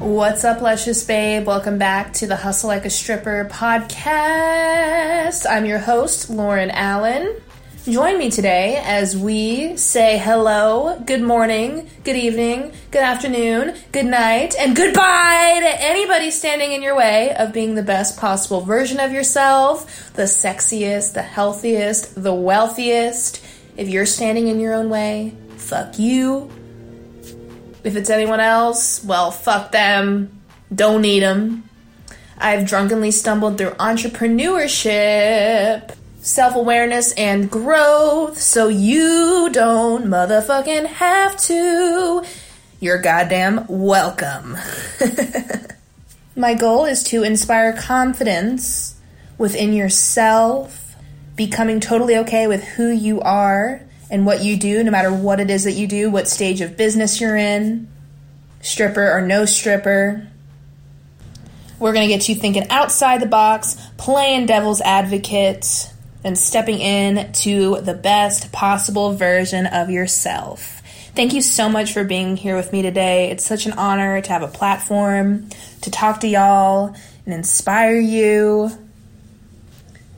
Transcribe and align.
What's 0.00 0.44
up, 0.44 0.62
Luscious 0.62 1.04
Babe? 1.04 1.46
Welcome 1.46 1.76
back 1.76 2.14
to 2.14 2.26
the 2.26 2.34
Hustle 2.34 2.68
Like 2.68 2.86
a 2.86 2.90
Stripper 2.90 3.50
podcast. 3.52 5.44
I'm 5.46 5.66
your 5.66 5.78
host, 5.78 6.30
Lauren 6.30 6.70
Allen. 6.70 7.36
Join 7.84 8.18
me 8.18 8.30
today 8.30 8.80
as 8.82 9.14
we 9.14 9.76
say 9.76 10.16
hello, 10.16 10.98
good 11.00 11.20
morning, 11.20 11.90
good 12.02 12.16
evening, 12.16 12.72
good 12.90 13.02
afternoon, 13.02 13.76
good 13.92 14.06
night, 14.06 14.54
and 14.58 14.74
goodbye 14.74 15.58
to 15.60 15.82
anybody 15.82 16.30
standing 16.30 16.72
in 16.72 16.80
your 16.80 16.96
way 16.96 17.34
of 17.34 17.52
being 17.52 17.74
the 17.74 17.82
best 17.82 18.18
possible 18.18 18.62
version 18.62 19.00
of 19.00 19.12
yourself, 19.12 20.14
the 20.14 20.22
sexiest, 20.22 21.12
the 21.12 21.20
healthiest, 21.20 22.22
the 22.22 22.32
wealthiest. 22.32 23.44
If 23.76 23.90
you're 23.90 24.06
standing 24.06 24.48
in 24.48 24.60
your 24.60 24.72
own 24.72 24.88
way, 24.88 25.34
fuck 25.58 25.98
you. 25.98 26.50
If 27.82 27.96
it's 27.96 28.10
anyone 28.10 28.40
else, 28.40 29.02
well, 29.04 29.30
fuck 29.30 29.72
them. 29.72 30.40
Don't 30.74 31.02
need 31.02 31.20
them. 31.20 31.68
I've 32.36 32.66
drunkenly 32.66 33.10
stumbled 33.10 33.58
through 33.58 33.72
entrepreneurship 33.72 35.94
self 36.20 36.54
awareness 36.54 37.12
and 37.12 37.50
growth 37.50 38.38
so 38.38 38.68
you 38.68 39.50
don't 39.52 40.06
motherfucking 40.06 40.86
have 40.86 41.36
to. 41.38 42.24
You're 42.78 43.00
goddamn 43.00 43.66
welcome. 43.68 44.56
My 46.36 46.54
goal 46.54 46.84
is 46.84 47.02
to 47.04 47.22
inspire 47.22 47.76
confidence 47.76 48.94
within 49.36 49.72
yourself, 49.72 50.94
becoming 51.36 51.80
totally 51.80 52.16
okay 52.18 52.46
with 52.46 52.64
who 52.64 52.90
you 52.90 53.20
are 53.20 53.82
and 54.10 54.26
what 54.26 54.42
you 54.42 54.56
do, 54.56 54.82
no 54.82 54.90
matter 54.90 55.12
what 55.12 55.40
it 55.40 55.50
is 55.50 55.64
that 55.64 55.72
you 55.72 55.86
do, 55.86 56.10
what 56.10 56.28
stage 56.28 56.60
of 56.60 56.76
business 56.76 57.20
you're 57.20 57.36
in, 57.36 57.88
stripper 58.60 59.10
or 59.10 59.20
no 59.20 59.44
stripper. 59.44 60.26
We're 61.78 61.92
going 61.92 62.06
to 62.08 62.14
get 62.14 62.28
you 62.28 62.34
thinking 62.34 62.68
outside 62.68 63.22
the 63.22 63.26
box, 63.26 63.76
playing 63.96 64.46
devil's 64.46 64.80
advocate, 64.80 65.90
and 66.22 66.36
stepping 66.36 66.78
in 66.78 67.32
to 67.32 67.80
the 67.80 67.94
best 67.94 68.52
possible 68.52 69.14
version 69.14 69.66
of 69.66 69.88
yourself. 69.88 70.82
Thank 71.14 71.32
you 71.32 71.40
so 71.42 71.68
much 71.68 71.92
for 71.92 72.04
being 72.04 72.36
here 72.36 72.56
with 72.56 72.72
me 72.72 72.82
today. 72.82 73.30
It's 73.30 73.44
such 73.44 73.66
an 73.66 73.72
honor 73.72 74.20
to 74.20 74.32
have 74.32 74.42
a 74.42 74.48
platform 74.48 75.48
to 75.80 75.90
talk 75.90 76.20
to 76.20 76.28
y'all 76.28 76.94
and 77.24 77.34
inspire 77.34 77.98
you. 77.98 78.70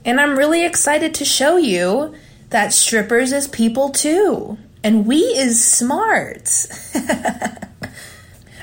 And 0.05 0.21
I'm 0.21 0.37
really 0.37 0.65
excited 0.65 1.15
to 1.15 1.25
show 1.25 1.57
you 1.57 2.15
that 2.53 2.73
strippers 2.73 3.33
is 3.33 3.49
people 3.49 3.91
too. 3.91 4.57
And 4.85 5.07
we 5.07 5.19
is 5.19 5.63
smart. 5.63 6.67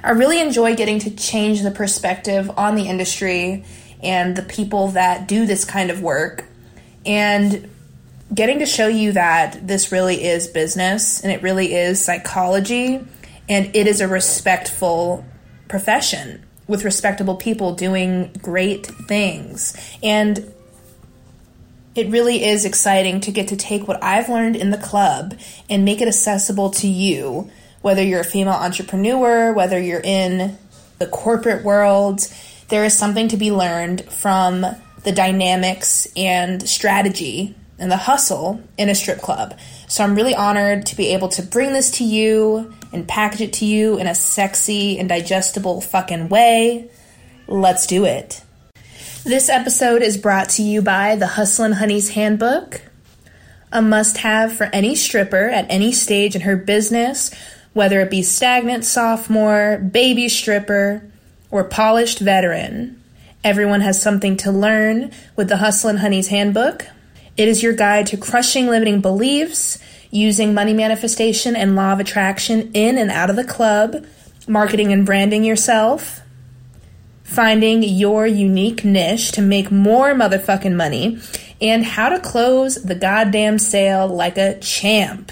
I 0.03 0.11
really 0.11 0.39
enjoy 0.39 0.75
getting 0.75 0.99
to 0.99 1.15
change 1.15 1.61
the 1.61 1.71
perspective 1.71 2.49
on 2.57 2.75
the 2.75 2.87
industry 2.87 3.65
and 4.01 4.35
the 4.35 4.43
people 4.43 4.89
that 4.89 5.27
do 5.27 5.45
this 5.45 5.65
kind 5.65 5.91
of 5.91 6.01
work 6.01 6.45
and 7.05 7.69
getting 8.33 8.59
to 8.59 8.65
show 8.65 8.87
you 8.87 9.11
that 9.13 9.67
this 9.67 9.91
really 9.91 10.23
is 10.23 10.47
business 10.47 11.21
and 11.21 11.31
it 11.31 11.41
really 11.41 11.73
is 11.73 12.01
psychology 12.01 13.05
and 13.49 13.75
it 13.75 13.87
is 13.87 14.01
a 14.01 14.07
respectful 14.07 15.25
profession 15.67 16.45
with 16.67 16.85
respectable 16.85 17.35
people 17.35 17.73
doing 17.73 18.31
great 18.41 18.85
things. 18.85 19.75
And 20.03 20.53
it 21.95 22.09
really 22.09 22.45
is 22.45 22.65
exciting 22.65 23.21
to 23.21 23.31
get 23.31 23.49
to 23.49 23.57
take 23.57 23.87
what 23.87 24.03
I've 24.03 24.29
learned 24.29 24.55
in 24.55 24.69
the 24.69 24.77
club 24.77 25.35
and 25.69 25.85
make 25.85 26.01
it 26.01 26.07
accessible 26.07 26.69
to 26.71 26.87
you, 26.87 27.49
whether 27.81 28.03
you're 28.03 28.21
a 28.21 28.25
female 28.25 28.53
entrepreneur, 28.53 29.53
whether 29.53 29.79
you're 29.79 30.01
in 30.01 30.57
the 30.99 31.07
corporate 31.07 31.63
world. 31.63 32.21
There 32.67 32.85
is 32.85 32.93
something 32.93 33.29
to 33.29 33.37
be 33.37 33.51
learned 33.51 34.05
from 34.11 34.65
the 35.03 35.11
dynamics 35.11 36.07
and 36.15 36.67
strategy 36.67 37.55
and 37.79 37.91
the 37.91 37.97
hustle 37.97 38.61
in 38.77 38.89
a 38.89 38.95
strip 38.95 39.19
club. 39.19 39.57
So 39.87 40.03
I'm 40.03 40.15
really 40.15 40.35
honored 40.35 40.85
to 40.87 40.95
be 40.95 41.13
able 41.13 41.29
to 41.29 41.41
bring 41.41 41.73
this 41.73 41.91
to 41.91 42.03
you 42.03 42.73
and 42.91 43.07
package 43.07 43.41
it 43.41 43.53
to 43.53 43.65
you 43.65 43.97
in 43.97 44.07
a 44.07 44.13
sexy 44.13 44.99
and 44.99 45.07
digestible 45.09 45.81
fucking 45.81 46.29
way. 46.29 46.89
Let's 47.47 47.87
do 47.87 48.05
it. 48.05 48.43
This 49.25 49.49
episode 49.49 50.01
is 50.01 50.17
brought 50.17 50.47
to 50.51 50.63
you 50.63 50.81
by 50.81 51.17
the 51.17 51.27
Hustlin' 51.27 51.73
Honeys 51.73 52.11
Handbook, 52.11 52.81
a 53.69 53.81
must 53.81 54.17
have 54.19 54.53
for 54.53 54.69
any 54.71 54.95
stripper 54.95 55.49
at 55.49 55.65
any 55.69 55.91
stage 55.91 56.35
in 56.35 56.41
her 56.41 56.55
business, 56.55 57.29
whether 57.73 57.99
it 57.99 58.09
be 58.09 58.23
stagnant 58.23 58.85
sophomore, 58.85 59.77
baby 59.77 60.29
stripper, 60.29 61.03
or 61.51 61.65
polished 61.65 62.19
veteran. 62.19 63.03
Everyone 63.43 63.81
has 63.81 64.01
something 64.01 64.37
to 64.37 64.53
learn 64.53 65.11
with 65.35 65.49
the 65.49 65.57
Hustlin' 65.57 65.97
Honeys 65.97 66.29
Handbook. 66.29 66.87
It 67.35 67.49
is 67.49 67.61
your 67.61 67.73
guide 67.73 68.07
to 68.07 68.17
crushing 68.17 68.67
limiting 68.67 69.01
beliefs, 69.01 69.79
using 70.11 70.53
money 70.53 70.73
manifestation 70.73 71.57
and 71.57 71.75
law 71.75 71.91
of 71.91 71.99
attraction 71.99 72.71
in 72.73 72.97
and 72.97 73.11
out 73.11 73.29
of 73.29 73.35
the 73.35 73.43
club, 73.43 74.05
marketing 74.47 74.93
and 74.93 75.05
branding 75.05 75.43
yourself, 75.43 76.21
finding 77.29 77.83
your 77.83 78.25
unique 78.25 78.83
niche 78.83 79.31
to 79.33 79.41
make 79.41 79.69
more 79.71 80.15
motherfucking 80.15 80.75
money, 80.75 81.19
and 81.61 81.85
how 81.85 82.09
to 82.09 82.19
close 82.19 82.81
the 82.83 82.95
goddamn 82.95 83.59
sale 83.59 84.07
like 84.07 84.37
a 84.37 84.57
champ. 84.59 85.31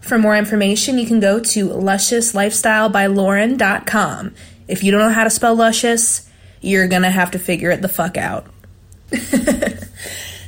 For 0.00 0.16
more 0.18 0.36
information, 0.36 0.98
you 0.98 1.06
can 1.06 1.20
go 1.20 1.38
to 1.40 1.68
lusciouslifestylebyLauren.com. 1.68 4.34
If 4.66 4.82
you 4.82 4.90
don't 4.90 5.00
know 5.00 5.10
how 5.10 5.24
to 5.24 5.30
spell 5.30 5.54
luscious, 5.54 6.26
you're 6.62 6.88
gonna 6.88 7.10
have 7.10 7.32
to 7.32 7.38
figure 7.38 7.70
it 7.70 7.82
the 7.82 7.88
fuck 7.88 8.16
out. 8.16 8.46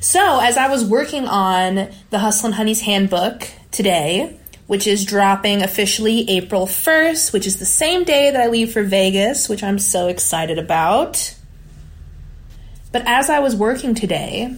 so, 0.01 0.41
as 0.41 0.57
I 0.57 0.69
was 0.69 0.87
working 0.87 1.29
on 1.29 1.91
the 2.09 2.19
Hustlin' 2.19 2.53
Honeys 2.53 2.81
handbook 2.81 3.47
today, 3.71 4.39
which 4.67 4.87
is 4.87 5.05
dropping 5.05 5.63
officially 5.63 6.29
April 6.31 6.67
1st, 6.67 7.33
which 7.33 7.47
is 7.47 7.59
the 7.59 7.65
same 7.65 8.05
day 8.05 8.31
that 8.31 8.41
I 8.41 8.49
leave 8.49 8.73
for 8.73 8.83
Vegas, 8.83 9.49
which 9.49 9.63
I'm 9.63 9.79
so 9.79 10.09
excited 10.09 10.59
about. 10.59 11.35
But 12.93 13.03
as 13.07 13.29
I 13.29 13.41
was 13.41 13.55
working 13.57 13.95
today, 13.95 14.57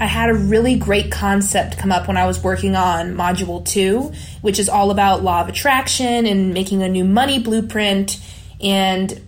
I 0.00 0.06
had 0.06 0.30
a 0.30 0.34
really 0.34 0.76
great 0.76 1.12
concept 1.12 1.76
come 1.76 1.92
up 1.92 2.08
when 2.08 2.16
I 2.16 2.26
was 2.26 2.42
working 2.42 2.74
on 2.74 3.14
Module 3.14 3.62
2, 3.62 4.12
which 4.40 4.58
is 4.58 4.70
all 4.70 4.90
about 4.90 5.22
law 5.22 5.42
of 5.42 5.48
attraction 5.50 6.24
and 6.24 6.54
making 6.54 6.82
a 6.82 6.88
new 6.88 7.04
money 7.04 7.38
blueprint 7.38 8.18
and 8.62 9.20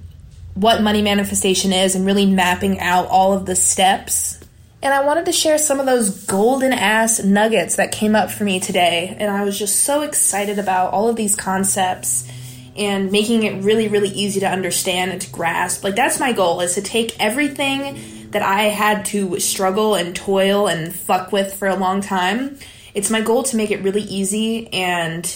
what 0.55 0.83
money 0.83 1.03
manifestation 1.03 1.73
is 1.75 1.95
and 1.95 2.07
really 2.07 2.25
mapping 2.25 2.81
out 2.81 3.07
all 3.09 3.35
of 3.35 3.45
the 3.45 3.55
steps. 3.55 4.42
And 4.83 4.93
I 4.93 5.05
wanted 5.05 5.27
to 5.27 5.33
share 5.33 5.59
some 5.59 5.79
of 5.79 5.87
those 5.87 6.25
golden 6.25 6.73
ass 6.73 7.23
nuggets 7.23 7.77
that 7.77 7.93
came 7.93 8.17
up 8.17 8.33
for 8.33 8.43
me 8.43 8.59
today. 8.59 9.17
And 9.17 9.31
I 9.31 9.45
was 9.45 9.57
just 9.57 9.85
so 9.85 10.03
excited 10.03 10.59
about 10.59 10.93
all 10.93 11.09
of 11.09 11.15
these 11.15 11.37
concepts 11.37 12.29
and 12.75 13.13
making 13.13 13.45
it 13.45 13.63
really, 13.63 13.87
really 13.87 14.09
easy 14.09 14.41
to 14.41 14.49
understand 14.49 15.13
and 15.13 15.21
to 15.21 15.31
grasp. 15.31 15.85
Like, 15.85 15.95
that's 15.95 16.19
my 16.19 16.33
goal 16.33 16.61
is 16.63 16.75
to 16.75 16.83
take 16.83 17.19
everything 17.21 18.31
that 18.33 18.43
I 18.43 18.65
had 18.65 19.05
to 19.07 19.39
struggle 19.39 19.95
and 19.95 20.17
toil 20.17 20.67
and 20.67 20.93
fuck 20.93 21.31
with 21.31 21.55
for 21.55 21.69
a 21.69 21.77
long 21.77 22.01
time. 22.01 22.59
It's 22.93 23.11
my 23.11 23.21
goal 23.21 23.45
to 23.45 23.57
make 23.57 23.71
it 23.71 23.83
really 23.83 24.03
easy 24.03 24.67
and 24.73 25.31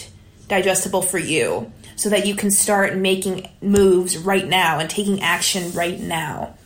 digestible 0.49 1.03
for 1.03 1.19
you 1.19 1.71
so 1.95 2.09
that 2.09 2.27
you 2.27 2.35
can 2.35 2.51
start 2.51 2.97
making 2.97 3.49
moves 3.63 4.19
right 4.19 4.47
now 4.47 4.81
and 4.81 4.91
taking 4.91 5.21
action 5.23 5.73
right 5.73 6.01
now. 6.01 6.57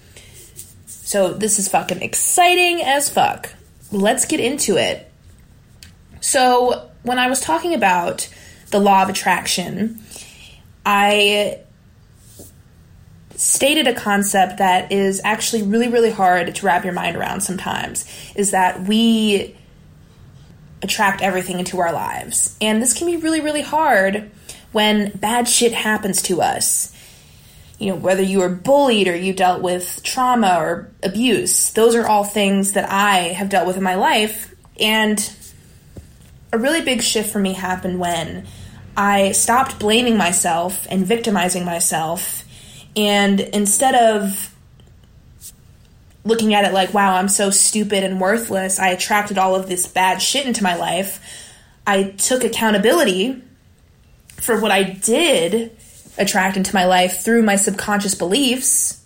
So, 1.10 1.32
this 1.32 1.59
is 1.59 1.66
fucking 1.66 2.03
exciting 2.03 2.82
as 2.82 3.10
fuck. 3.10 3.53
Let's 3.91 4.26
get 4.26 4.38
into 4.38 4.76
it. 4.76 5.11
So, 6.20 6.88
when 7.02 7.19
I 7.19 7.29
was 7.29 7.40
talking 7.40 7.75
about 7.75 8.32
the 8.70 8.79
law 8.79 9.02
of 9.02 9.08
attraction, 9.08 10.00
I 10.87 11.58
stated 13.35 13.88
a 13.88 13.93
concept 13.93 14.58
that 14.58 14.93
is 14.93 15.20
actually 15.25 15.64
really, 15.64 15.88
really 15.88 16.12
hard 16.12 16.55
to 16.55 16.64
wrap 16.64 16.85
your 16.85 16.94
mind 16.94 17.17
around 17.17 17.40
sometimes 17.40 18.06
is 18.37 18.52
that 18.52 18.82
we 18.82 19.56
attract 20.81 21.23
everything 21.23 21.58
into 21.58 21.81
our 21.81 21.93
lives. 21.93 22.56
And 22.61 22.81
this 22.81 22.93
can 22.93 23.08
be 23.08 23.17
really, 23.17 23.40
really 23.40 23.62
hard 23.62 24.31
when 24.70 25.11
bad 25.17 25.49
shit 25.49 25.73
happens 25.73 26.23
to 26.23 26.40
us. 26.40 26.94
You 27.81 27.88
know, 27.88 27.97
whether 27.97 28.23
you 28.23 28.38
were 28.41 28.49
bullied 28.49 29.09
or 29.09 29.17
you 29.17 29.32
dealt 29.32 29.62
with 29.62 30.03
trauma 30.05 30.59
or 30.61 30.91
abuse, 31.03 31.73
those 31.73 31.97
are 31.97 32.06
all 32.06 32.25
things 32.25 32.73
that 32.73 32.88
I 32.88 33.32
have 33.32 33.49
dealt 33.49 33.67
with 33.67 33.77
in 33.77 33.82
my 33.82 33.94
life. 33.97 34.55
And 34.79 35.19
a 36.53 36.59
really 36.59 36.82
big 36.82 37.03
shift 37.03 37.32
for 37.32 37.38
me 37.38 37.55
happened 37.55 37.99
when 37.99 38.47
I 38.97 39.32
stopped 39.32 39.79
blaming 39.79 40.17
myself 40.17 40.87
and 40.91 41.06
victimizing 41.06 41.65
myself. 41.65 42.44
And 42.97 43.41
instead 43.41 43.94
of 43.94 44.55
looking 46.25 46.53
at 46.53 46.65
it 46.65 46.75
like, 46.75 46.93
wow, 46.93 47.17
I'm 47.17 47.29
so 47.29 47.50
stupid 47.50 48.05
and 48.05 48.21
worthless, 48.21 48.79
I 48.79 48.88
attracted 48.88 49.38
all 49.38 49.55
of 49.55 49.69
this 49.69 49.87
bad 49.87 50.21
shit 50.21 50.47
into 50.47 50.62
my 50.62 50.76
life, 50.76 51.19
I 51.87 52.11
took 52.11 52.44
accountability 52.44 53.43
for 54.37 54.61
what 54.61 54.71
I 54.71 54.83
did 54.83 55.76
attract 56.19 56.57
into 56.57 56.75
my 56.75 56.85
life 56.85 57.23
through 57.25 57.43
my 57.43 57.57
subconscious 57.57 58.15
beliefs, 58.15 59.05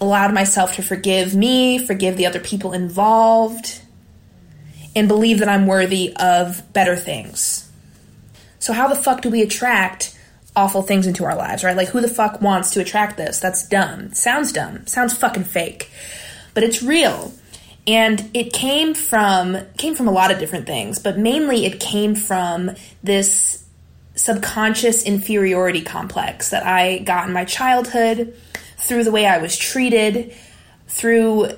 allowed 0.00 0.34
myself 0.34 0.74
to 0.74 0.82
forgive 0.82 1.34
me, 1.34 1.78
forgive 1.78 2.16
the 2.16 2.26
other 2.26 2.40
people 2.40 2.72
involved, 2.72 3.80
and 4.94 5.08
believe 5.08 5.38
that 5.40 5.48
I'm 5.48 5.66
worthy 5.66 6.14
of 6.16 6.72
better 6.72 6.96
things. 6.96 7.70
So, 8.58 8.72
how 8.72 8.88
the 8.88 8.94
fuck 8.94 9.22
do 9.22 9.30
we 9.30 9.42
attract 9.42 10.18
awful 10.56 10.82
things 10.82 11.06
into 11.06 11.24
our 11.24 11.36
lives, 11.36 11.64
right? 11.64 11.76
Like, 11.76 11.88
who 11.88 12.00
the 12.00 12.08
fuck 12.08 12.40
wants 12.40 12.70
to 12.70 12.80
attract 12.80 13.16
this? 13.16 13.40
That's 13.40 13.66
dumb. 13.68 14.12
Sounds 14.14 14.52
dumb. 14.52 14.86
Sounds 14.86 15.16
fucking 15.16 15.44
fake. 15.44 15.90
But 16.54 16.62
it's 16.62 16.82
real. 16.82 17.32
And 17.86 18.30
it 18.32 18.52
came 18.52 18.94
from 18.94 19.58
came 19.76 19.94
from 19.94 20.08
a 20.08 20.12
lot 20.12 20.30
of 20.30 20.38
different 20.38 20.66
things, 20.66 20.98
but 20.98 21.18
mainly 21.18 21.66
it 21.66 21.80
came 21.80 22.14
from 22.14 22.70
this 23.02 23.63
subconscious 24.14 25.02
inferiority 25.02 25.82
complex 25.82 26.50
that 26.50 26.64
I 26.64 26.98
got 26.98 27.26
in 27.26 27.32
my 27.32 27.44
childhood 27.44 28.36
through 28.76 29.04
the 29.04 29.10
way 29.10 29.26
I 29.26 29.38
was 29.38 29.56
treated, 29.56 30.34
through 30.86 31.50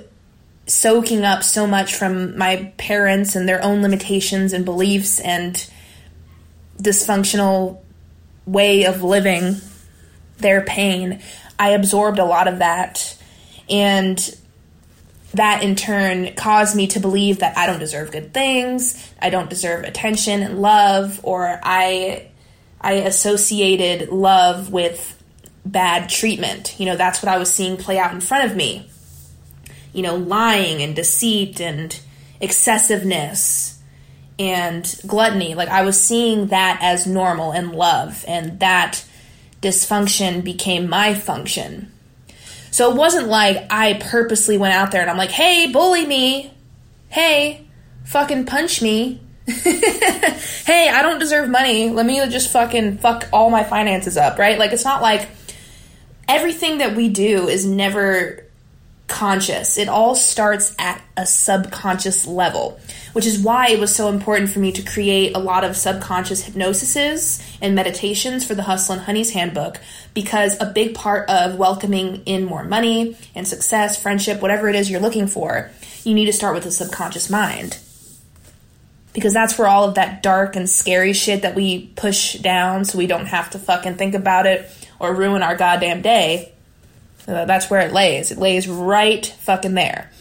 soaking 0.65 1.23
up 1.23 1.43
so 1.43 1.67
much 1.67 1.95
from 1.95 2.37
my 2.37 2.73
parents 2.77 3.35
and 3.35 3.47
their 3.47 3.63
own 3.63 3.81
limitations 3.81 4.53
and 4.53 4.65
beliefs 4.65 5.19
and 5.19 5.69
dysfunctional 6.81 7.79
way 8.45 8.85
of 8.85 9.03
living, 9.03 9.57
their 10.37 10.61
pain. 10.61 11.21
I 11.59 11.69
absorbed 11.69 12.19
a 12.19 12.25
lot 12.25 12.47
of 12.47 12.59
that. 12.59 13.17
And 13.69 14.37
that 15.33 15.63
in 15.63 15.75
turn 15.75 16.33
caused 16.35 16.75
me 16.75 16.87
to 16.87 16.99
believe 16.99 17.39
that 17.39 17.57
I 17.57 17.67
don't 17.67 17.79
deserve 17.79 18.11
good 18.11 18.33
things, 18.33 19.11
I 19.21 19.29
don't 19.29 19.49
deserve 19.49 19.83
attention 19.83 20.41
and 20.41 20.61
love, 20.61 21.19
or 21.23 21.59
I 21.61 22.29
I 22.79 22.93
associated 22.93 24.09
love 24.09 24.71
with 24.71 25.21
bad 25.65 26.09
treatment. 26.09 26.75
You 26.79 26.85
know, 26.85 26.95
that's 26.95 27.21
what 27.21 27.31
I 27.31 27.37
was 27.37 27.53
seeing 27.53 27.77
play 27.77 27.97
out 27.97 28.13
in 28.13 28.21
front 28.21 28.49
of 28.49 28.55
me. 28.55 28.89
You 29.93 30.03
know, 30.03 30.15
lying 30.15 30.81
and 30.81 30.95
deceit 30.95 31.59
and 31.59 31.99
excessiveness 32.39 33.81
and 34.39 34.99
gluttony. 35.05 35.55
Like 35.55 35.69
I 35.69 35.83
was 35.83 36.01
seeing 36.01 36.47
that 36.47 36.79
as 36.81 37.07
normal 37.07 37.51
and 37.51 37.71
love, 37.73 38.23
and 38.27 38.59
that 38.59 39.03
dysfunction 39.61 40.43
became 40.43 40.89
my 40.89 41.13
function. 41.13 41.91
So 42.71 42.91
it 42.91 42.97
wasn't 42.97 43.27
like 43.27 43.65
I 43.71 43.93
purposely 43.95 44.57
went 44.57 44.75
out 44.75 44.91
there 44.91 45.01
and 45.01 45.09
I'm 45.09 45.17
like, 45.17 45.31
hey, 45.31 45.71
bully 45.71 46.05
me. 46.05 46.53
Hey, 47.09 47.65
fucking 48.05 48.45
punch 48.45 48.81
me. 48.81 49.21
hey, 50.65 50.89
I 50.89 51.01
don't 51.01 51.19
deserve 51.19 51.49
money. 51.49 51.89
Let 51.89 52.05
me 52.05 52.17
just 52.27 52.51
fucking 52.51 52.97
fuck 52.97 53.29
all 53.31 53.49
my 53.49 53.63
finances 53.63 54.17
up, 54.17 54.37
right? 54.37 54.59
Like, 54.59 54.73
it's 54.73 54.83
not 54.83 55.01
like 55.01 55.29
everything 56.27 56.79
that 56.79 56.97
we 56.97 57.07
do 57.07 57.47
is 57.47 57.65
never 57.65 58.43
conscious. 59.07 59.77
It 59.77 59.87
all 59.87 60.15
starts 60.15 60.75
at 60.77 61.01
a 61.15 61.25
subconscious 61.25 62.27
level, 62.27 62.77
which 63.13 63.25
is 63.25 63.39
why 63.39 63.69
it 63.69 63.79
was 63.79 63.95
so 63.95 64.09
important 64.09 64.49
for 64.49 64.59
me 64.59 64.73
to 64.73 64.81
create 64.81 65.33
a 65.33 65.39
lot 65.39 65.63
of 65.63 65.77
subconscious 65.77 66.47
hypnosises 66.47 67.41
and 67.61 67.73
meditations 67.73 68.45
for 68.45 68.53
the 68.53 68.63
Hustlin' 68.63 68.99
Honeys 68.99 69.31
handbook 69.31 69.79
because 70.13 70.59
a 70.59 70.65
big 70.65 70.93
part 70.93 71.29
of 71.29 71.55
welcoming 71.55 72.21
in 72.25 72.43
more 72.43 72.65
money 72.65 73.15
and 73.33 73.47
success, 73.47 74.01
friendship, 74.01 74.41
whatever 74.41 74.67
it 74.67 74.75
is 74.75 74.91
you're 74.91 74.99
looking 74.99 75.27
for, 75.27 75.71
you 76.03 76.13
need 76.13 76.25
to 76.25 76.33
start 76.33 76.53
with 76.53 76.65
the 76.65 76.71
subconscious 76.71 77.29
mind 77.29 77.79
because 79.17 79.33
that's 79.33 79.57
where 79.57 79.67
all 79.67 79.89
of 79.89 79.95
that 79.95 80.21
dark 80.21 80.55
and 80.55 80.69
scary 80.69 81.11
shit 81.11 81.41
that 81.41 81.55
we 81.55 81.87
push 81.95 82.35
down 82.35 82.85
so 82.85 82.99
we 82.99 83.07
don't 83.07 83.25
have 83.25 83.49
to 83.49 83.57
fucking 83.57 83.95
think 83.95 84.13
about 84.13 84.45
it 84.45 84.69
or 84.99 85.11
ruin 85.11 85.41
our 85.41 85.55
goddamn 85.55 86.03
day. 86.03 86.53
Uh, 87.27 87.43
that's 87.45 87.67
where 87.67 87.81
it 87.81 87.91
lays. 87.91 88.29
It 88.29 88.37
lays 88.37 88.67
right 88.67 89.25
fucking 89.25 89.73
there. 89.73 90.11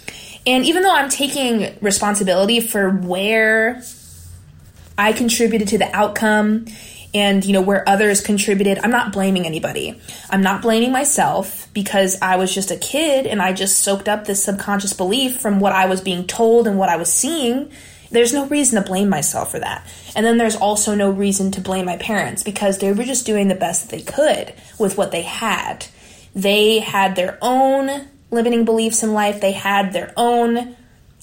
And 0.47 0.65
even 0.65 0.83
though 0.83 0.95
I'm 0.95 1.11
taking 1.11 1.77
responsibility 1.83 2.61
for 2.61 2.89
where 2.89 3.83
I 4.97 5.13
contributed 5.13 5.69
to 5.69 5.79
the 5.79 5.95
outcome 5.95 6.65
and 7.13 7.45
you 7.45 7.53
know 7.53 7.61
where 7.61 7.87
others 7.87 8.23
contributed, 8.23 8.79
I'm 8.79 8.91
not 8.91 9.13
blaming 9.13 9.45
anybody. 9.45 10.01
I'm 10.31 10.43
not 10.43 10.63
blaming 10.63 10.91
myself 10.91 11.69
because 11.75 12.17
I 12.23 12.37
was 12.37 12.55
just 12.55 12.71
a 12.71 12.79
kid 12.79 13.27
and 13.27 13.43
I 13.43 13.53
just 13.53 13.81
soaked 13.81 14.09
up 14.09 14.25
this 14.25 14.43
subconscious 14.43 14.95
belief 14.95 15.39
from 15.39 15.61
what 15.61 15.75
I 15.75 15.85
was 15.85 16.01
being 16.01 16.27
told 16.27 16.67
and 16.67 16.79
what 16.79 16.89
I 16.89 16.97
was 16.97 17.13
seeing 17.13 17.71
there's 18.11 18.33
no 18.33 18.47
reason 18.47 18.83
to 18.83 18.89
blame 18.89 19.09
myself 19.09 19.51
for 19.51 19.59
that. 19.59 19.87
And 20.15 20.25
then 20.25 20.39
there's 20.39 20.57
also 20.57 20.95
no 20.95 21.11
reason 21.11 21.51
to 21.53 21.61
blame 21.61 21.87
my 21.87 21.97
parents 21.97 22.43
because 22.43 22.79
they 22.79 22.93
were 22.93 23.05
just 23.05 23.27
doing 23.27 23.49
the 23.49 23.55
best 23.55 23.89
that 23.89 23.97
they 23.97 24.03
could 24.03 24.55
with 24.79 24.97
what 24.97 25.13
they 25.13 25.23
had. 25.23 25.87
They 26.35 26.81
had 26.81 27.17
their 27.17 27.39
own 27.43 28.09
limiting 28.31 28.65
beliefs 28.65 29.03
in 29.03 29.13
life, 29.13 29.41
they 29.41 29.53
had 29.53 29.93
their 29.93 30.13
own 30.17 30.77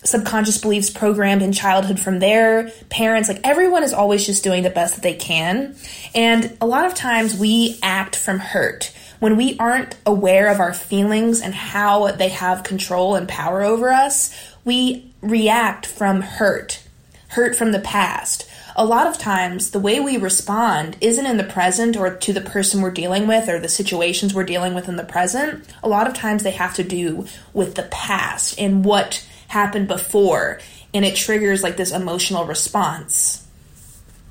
subconscious 0.03 0.57
beliefs 0.57 0.89
programmed 0.89 1.41
in 1.41 1.51
childhood 1.53 1.99
from 1.99 2.19
their 2.19 2.69
parents. 2.89 3.29
Like 3.29 3.39
everyone 3.43 3.83
is 3.83 3.93
always 3.93 4.25
just 4.25 4.43
doing 4.43 4.63
the 4.63 4.69
best 4.69 4.95
that 4.95 5.01
they 5.01 5.13
can. 5.13 5.75
And 6.13 6.57
a 6.59 6.65
lot 6.65 6.85
of 6.85 6.93
times 6.93 7.37
we 7.37 7.79
act 7.81 8.15
from 8.15 8.39
hurt. 8.39 8.93
When 9.19 9.37
we 9.37 9.57
aren't 9.57 9.95
aware 10.05 10.49
of 10.49 10.59
our 10.59 10.73
feelings 10.73 11.41
and 11.41 11.53
how 11.53 12.11
they 12.11 12.29
have 12.29 12.63
control 12.63 13.15
and 13.15 13.27
power 13.27 13.61
over 13.61 13.89
us, 13.89 14.35
we 14.65 15.12
react 15.23 15.85
from 15.85 16.21
hurt, 16.21 16.83
hurt 17.29 17.55
from 17.55 17.71
the 17.71 17.79
past. 17.79 18.47
A 18.75 18.85
lot 18.85 19.07
of 19.07 19.17
times, 19.17 19.71
the 19.71 19.79
way 19.79 19.99
we 19.99 20.17
respond 20.17 20.97
isn't 20.99 21.25
in 21.25 21.37
the 21.37 21.43
present 21.43 21.95
or 21.95 22.15
to 22.15 22.33
the 22.33 22.41
person 22.41 22.81
we're 22.81 22.91
dealing 22.91 23.27
with 23.27 23.47
or 23.47 23.59
the 23.59 23.69
situations 23.69 24.33
we're 24.33 24.43
dealing 24.43 24.73
with 24.73 24.89
in 24.89 24.97
the 24.97 25.03
present. 25.03 25.63
A 25.83 25.87
lot 25.87 26.07
of 26.07 26.13
times, 26.13 26.43
they 26.43 26.51
have 26.51 26.73
to 26.75 26.83
do 26.83 27.27
with 27.53 27.75
the 27.75 27.83
past 27.83 28.59
and 28.59 28.83
what 28.83 29.25
happened 29.47 29.87
before, 29.87 30.59
and 30.93 31.05
it 31.05 31.15
triggers 31.15 31.63
like 31.63 31.77
this 31.77 31.91
emotional 31.91 32.45
response 32.45 33.47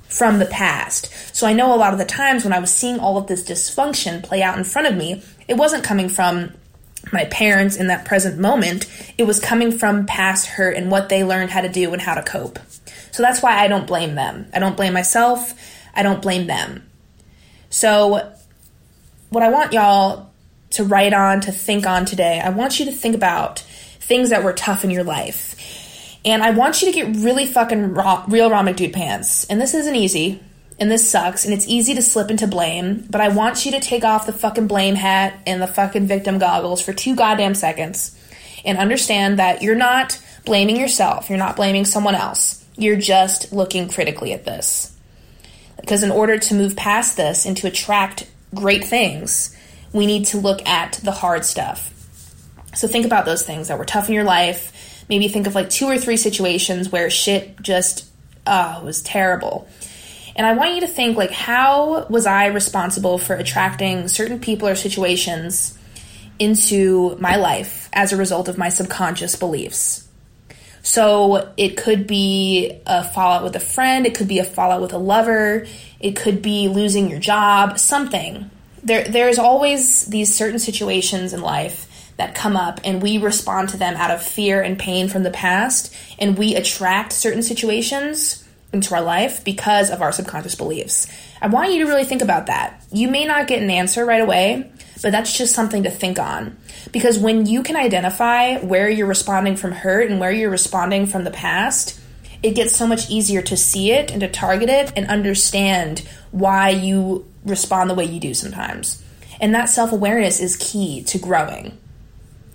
from 0.09 0.37
the 0.37 0.45
past. 0.45 1.11
So 1.35 1.47
I 1.47 1.53
know 1.53 1.73
a 1.73 1.77
lot 1.77 1.93
of 1.93 1.99
the 1.99 2.05
times 2.05 2.43
when 2.43 2.53
I 2.53 2.59
was 2.59 2.71
seeing 2.71 2.99
all 2.99 3.17
of 3.17 3.27
this 3.27 3.43
dysfunction 3.43 4.21
play 4.21 4.43
out 4.43 4.57
in 4.57 4.63
front 4.63 4.87
of 4.87 4.95
me, 4.95 5.23
it 5.47 5.55
wasn't 5.55 5.83
coming 5.83 6.07
from 6.09 6.53
my 7.11 7.25
parents 7.25 7.75
in 7.75 7.87
that 7.87 8.05
present 8.05 8.39
moment, 8.39 8.85
it 9.17 9.23
was 9.23 9.39
coming 9.39 9.71
from 9.71 10.05
past 10.05 10.47
hurt 10.47 10.75
and 10.77 10.89
what 10.89 11.09
they 11.09 11.23
learned 11.23 11.51
how 11.51 11.61
to 11.61 11.69
do 11.69 11.91
and 11.93 12.01
how 12.01 12.15
to 12.15 12.23
cope. 12.23 12.59
So 13.11 13.21
that's 13.21 13.41
why 13.41 13.59
I 13.59 13.67
don't 13.67 13.85
blame 13.85 14.15
them. 14.15 14.47
I 14.53 14.59
don't 14.59 14.75
blame 14.75 14.93
myself. 14.93 15.53
I 15.93 16.03
don't 16.03 16.21
blame 16.21 16.47
them. 16.47 16.83
So, 17.69 18.31
what 19.29 19.43
I 19.43 19.49
want 19.49 19.73
y'all 19.73 20.31
to 20.71 20.83
write 20.83 21.13
on, 21.13 21.41
to 21.41 21.51
think 21.51 21.85
on 21.85 22.05
today, 22.05 22.39
I 22.39 22.49
want 22.49 22.79
you 22.79 22.85
to 22.85 22.91
think 22.91 23.15
about 23.15 23.59
things 23.59 24.29
that 24.29 24.43
were 24.43 24.53
tough 24.53 24.83
in 24.83 24.89
your 24.89 25.03
life. 25.03 26.19
And 26.25 26.43
I 26.43 26.51
want 26.51 26.81
you 26.81 26.91
to 26.91 26.93
get 26.93 27.15
really 27.17 27.45
fucking 27.45 27.93
raw, 27.93 28.23
real 28.27 28.49
raw 28.49 28.63
McDude 28.63 28.93
pants. 28.93 29.45
And 29.45 29.59
this 29.59 29.73
isn't 29.73 29.95
easy 29.95 30.39
and 30.79 30.89
this 30.89 31.09
sucks 31.09 31.45
and 31.45 31.53
it's 31.53 31.67
easy 31.67 31.93
to 31.95 32.01
slip 32.01 32.31
into 32.31 32.47
blame, 32.47 33.05
but 33.09 33.21
I 33.21 33.29
want 33.29 33.65
you 33.65 33.71
to 33.73 33.79
take 33.79 34.03
off 34.03 34.25
the 34.25 34.33
fucking 34.33 34.67
blame 34.67 34.95
hat 34.95 35.39
and 35.45 35.61
the 35.61 35.67
fucking 35.67 36.07
victim 36.07 36.39
goggles 36.39 36.81
for 36.81 36.93
two 36.93 37.15
goddamn 37.15 37.55
seconds 37.55 38.17
and 38.65 38.77
understand 38.77 39.39
that 39.39 39.61
you're 39.61 39.75
not 39.75 40.19
blaming 40.45 40.77
yourself, 40.77 41.29
you're 41.29 41.37
not 41.37 41.55
blaming 41.55 41.85
someone 41.85 42.15
else. 42.15 42.65
You're 42.75 42.97
just 42.97 43.53
looking 43.53 43.87
critically 43.87 44.33
at 44.33 44.45
this. 44.45 44.97
Because 45.79 46.01
in 46.01 46.11
order 46.11 46.39
to 46.39 46.55
move 46.55 46.75
past 46.75 47.17
this 47.17 47.45
and 47.45 47.55
to 47.57 47.67
attract 47.67 48.29
great 48.55 48.83
things, 48.83 49.55
we 49.91 50.05
need 50.05 50.25
to 50.27 50.37
look 50.37 50.65
at 50.67 50.93
the 51.03 51.11
hard 51.11 51.45
stuff. 51.45 51.91
So 52.73 52.87
think 52.87 53.05
about 53.05 53.25
those 53.25 53.45
things 53.45 53.67
that 53.67 53.77
were 53.77 53.85
tough 53.85 54.07
in 54.07 54.15
your 54.15 54.23
life. 54.23 55.05
Maybe 55.07 55.27
think 55.27 55.45
of 55.45 55.53
like 55.53 55.69
two 55.69 55.85
or 55.85 55.99
three 55.99 56.17
situations 56.17 56.89
where 56.89 57.09
shit 57.11 57.61
just 57.61 58.09
uh, 58.47 58.81
was 58.83 59.03
terrible 59.03 59.67
and 60.35 60.47
I 60.47 60.53
want 60.53 60.75
you 60.75 60.81
to 60.81 60.87
think 60.87 61.17
like 61.17 61.31
how 61.31 62.05
was 62.07 62.25
I 62.25 62.47
responsible 62.47 63.17
for 63.17 63.35
attracting 63.35 64.07
certain 64.07 64.39
people 64.39 64.67
or 64.67 64.75
situations 64.75 65.77
into 66.39 67.15
my 67.19 67.35
life 67.35 67.89
as 67.93 68.11
a 68.11 68.17
result 68.17 68.47
of 68.47 68.57
my 68.57 68.69
subconscious 68.69 69.35
beliefs? 69.35 70.07
So 70.81 71.53
it 71.55 71.77
could 71.77 72.07
be 72.07 72.81
a 72.85 73.03
fallout 73.03 73.43
with 73.43 73.55
a 73.55 73.59
friend, 73.59 74.05
it 74.05 74.15
could 74.15 74.27
be 74.27 74.39
a 74.39 74.43
fallout 74.43 74.81
with 74.81 74.91
a 74.91 74.97
lover, 74.97 75.65
it 75.99 76.17
could 76.17 76.41
be 76.41 76.67
losing 76.67 77.09
your 77.09 77.19
job, 77.19 77.79
something. 77.79 78.49
There 78.83 79.05
there's 79.05 79.39
always 79.39 80.07
these 80.07 80.35
certain 80.35 80.59
situations 80.59 81.33
in 81.33 81.41
life 81.41 81.89
that 82.17 82.35
come 82.35 82.57
up 82.57 82.81
and 82.83 83.01
we 83.01 83.17
respond 83.17 83.69
to 83.69 83.77
them 83.77 83.95
out 83.95 84.11
of 84.11 84.21
fear 84.21 84.61
and 84.61 84.77
pain 84.77 85.07
from 85.07 85.23
the 85.23 85.31
past 85.31 85.95
and 86.19 86.37
we 86.37 86.55
attract 86.55 87.13
certain 87.13 87.41
situations 87.41 88.42
into 88.73 88.95
our 88.95 89.01
life 89.01 89.43
because 89.43 89.89
of 89.89 90.01
our 90.01 90.11
subconscious 90.11 90.55
beliefs. 90.55 91.07
I 91.41 91.47
want 91.47 91.71
you 91.71 91.83
to 91.83 91.89
really 91.89 92.05
think 92.05 92.21
about 92.21 92.47
that. 92.47 92.83
You 92.91 93.07
may 93.07 93.25
not 93.25 93.47
get 93.47 93.61
an 93.61 93.69
answer 93.69 94.05
right 94.05 94.21
away, 94.21 94.71
but 95.01 95.11
that's 95.11 95.37
just 95.37 95.53
something 95.53 95.83
to 95.83 95.91
think 95.91 96.19
on. 96.19 96.57
Because 96.91 97.19
when 97.19 97.45
you 97.45 97.63
can 97.63 97.75
identify 97.75 98.57
where 98.59 98.89
you're 98.89 99.07
responding 99.07 99.55
from 99.55 99.71
hurt 99.71 100.09
and 100.09 100.19
where 100.19 100.31
you're 100.31 100.49
responding 100.49 101.05
from 101.05 101.23
the 101.23 101.31
past, 101.31 101.99
it 102.41 102.55
gets 102.55 102.75
so 102.75 102.87
much 102.87 103.09
easier 103.09 103.41
to 103.41 103.55
see 103.55 103.91
it 103.91 104.11
and 104.11 104.21
to 104.21 104.29
target 104.29 104.69
it 104.69 104.91
and 104.95 105.07
understand 105.07 106.07
why 106.31 106.69
you 106.69 107.25
respond 107.45 107.89
the 107.89 107.93
way 107.93 108.05
you 108.05 108.19
do 108.19 108.33
sometimes. 108.33 109.03
And 109.39 109.53
that 109.55 109.69
self 109.69 109.91
awareness 109.91 110.39
is 110.39 110.57
key 110.57 111.03
to 111.03 111.17
growing. 111.17 111.77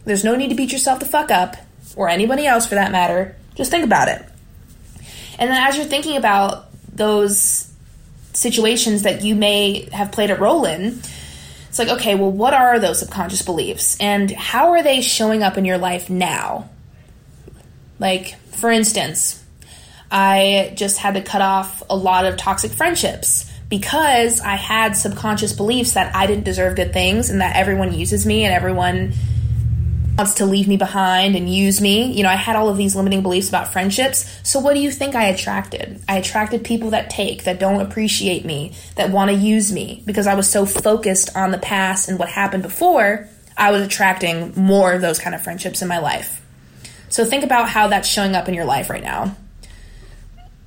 There's 0.05 0.25
no 0.25 0.37
need 0.37 0.49
to 0.49 0.55
beat 0.55 0.73
yourself 0.73 1.01
the 1.01 1.07
fuck 1.07 1.31
up, 1.31 1.57
or 1.97 2.09
anybody 2.09 2.47
else 2.47 2.67
for 2.67 2.77
that 2.77 2.93
matter. 2.93 3.37
Just 3.55 3.71
think 3.71 3.85
about 3.85 4.09
it. 4.09 4.25
And 5.39 5.51
then 5.51 5.69
as 5.69 5.77
you're 5.77 5.87
thinking 5.87 6.17
about 6.17 6.67
those 6.93 7.71
situations 8.33 9.03
that 9.03 9.23
you 9.23 9.35
may 9.35 9.89
have 9.93 10.13
played 10.13 10.31
a 10.31 10.37
role 10.37 10.65
in, 10.65 11.01
it's 11.69 11.79
like, 11.79 11.89
okay, 12.01 12.15
well, 12.15 12.31
what 12.31 12.55
are 12.55 12.79
those 12.79 12.99
subconscious 12.99 13.43
beliefs? 13.43 13.97
And 14.01 14.31
how 14.31 14.71
are 14.73 14.83
they 14.83 15.01
showing 15.01 15.43
up 15.43 15.59
in 15.59 15.65
your 15.65 15.79
life 15.79 16.11
now? 16.11 16.69
Like, 17.99 18.37
for 18.53 18.71
instance, 18.71 19.45
I 20.11 20.73
just 20.75 20.99
had 20.99 21.15
to 21.15 21.23
cut 21.23 21.43
off 21.43 21.83
a 21.91 21.97
lot 21.97 22.25
of 22.25 22.37
toxic 22.37 22.73
friendships 22.73 23.51
because 23.69 24.41
I 24.41 24.55
had 24.55 24.97
subconscious 24.97 25.53
beliefs 25.53 25.93
that 25.93 26.15
I 26.17 26.27
didn't 26.27 26.45
deserve 26.45 26.77
good 26.77 26.93
things 26.93 27.29
and 27.29 27.41
that 27.41 27.57
everyone 27.57 27.93
uses 27.93 28.25
me 28.25 28.45
and 28.45 28.55
everyone 28.55 29.13
wants 30.19 30.35
to 30.35 30.47
leave 30.47 30.67
me 30.67 30.77
behind 30.77 31.37
and 31.37 31.49
use 31.49 31.81
me. 31.81 32.13
You 32.13 32.25
know, 32.25 32.29
I 32.29 32.35
had 32.35 32.57
all 32.57 32.69
of 32.69 32.77
these 32.77 32.97
limiting 32.97 33.23
beliefs 33.23 33.49
about 33.49 33.73
friendships. 33.73 34.29
So 34.43 34.59
what 34.59 34.75
do 34.75 34.81
you 34.81 34.91
think 34.91 35.15
I 35.15 35.27
attracted? 35.27 36.03
I 36.09 36.17
attracted 36.17 36.65
people 36.65 36.91
that 36.91 37.09
take, 37.09 37.45
that 37.45 37.61
don't 37.61 37.81
appreciate 37.81 38.45
me, 38.45 38.75
that 38.97 39.11
want 39.11 39.31
to 39.31 39.37
use 39.37 39.71
me 39.71 40.03
because 40.05 40.27
I 40.27 40.35
was 40.35 40.51
so 40.51 40.67
focused 40.67 41.37
on 41.37 41.53
the 41.53 41.59
past 41.59 42.09
and 42.09 42.19
what 42.19 42.29
happened 42.29 42.65
before. 42.65 43.29
I 43.57 43.71
was 43.71 43.83
attracting 43.83 44.53
more 44.57 44.93
of 44.93 45.03
those 45.03 45.21
kind 45.21 45.37
of 45.37 45.43
friendships 45.43 45.83
in 45.83 45.89
my 45.89 45.99
life. 45.99 46.45
So 47.11 47.25
think 47.25 47.45
about 47.45 47.69
how 47.69 47.87
that's 47.87 48.09
showing 48.09 48.35
up 48.35 48.49
in 48.49 48.55
your 48.55 48.65
life 48.65 48.91
right 48.91 49.03
now. 49.03 49.37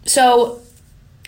So 0.06 0.62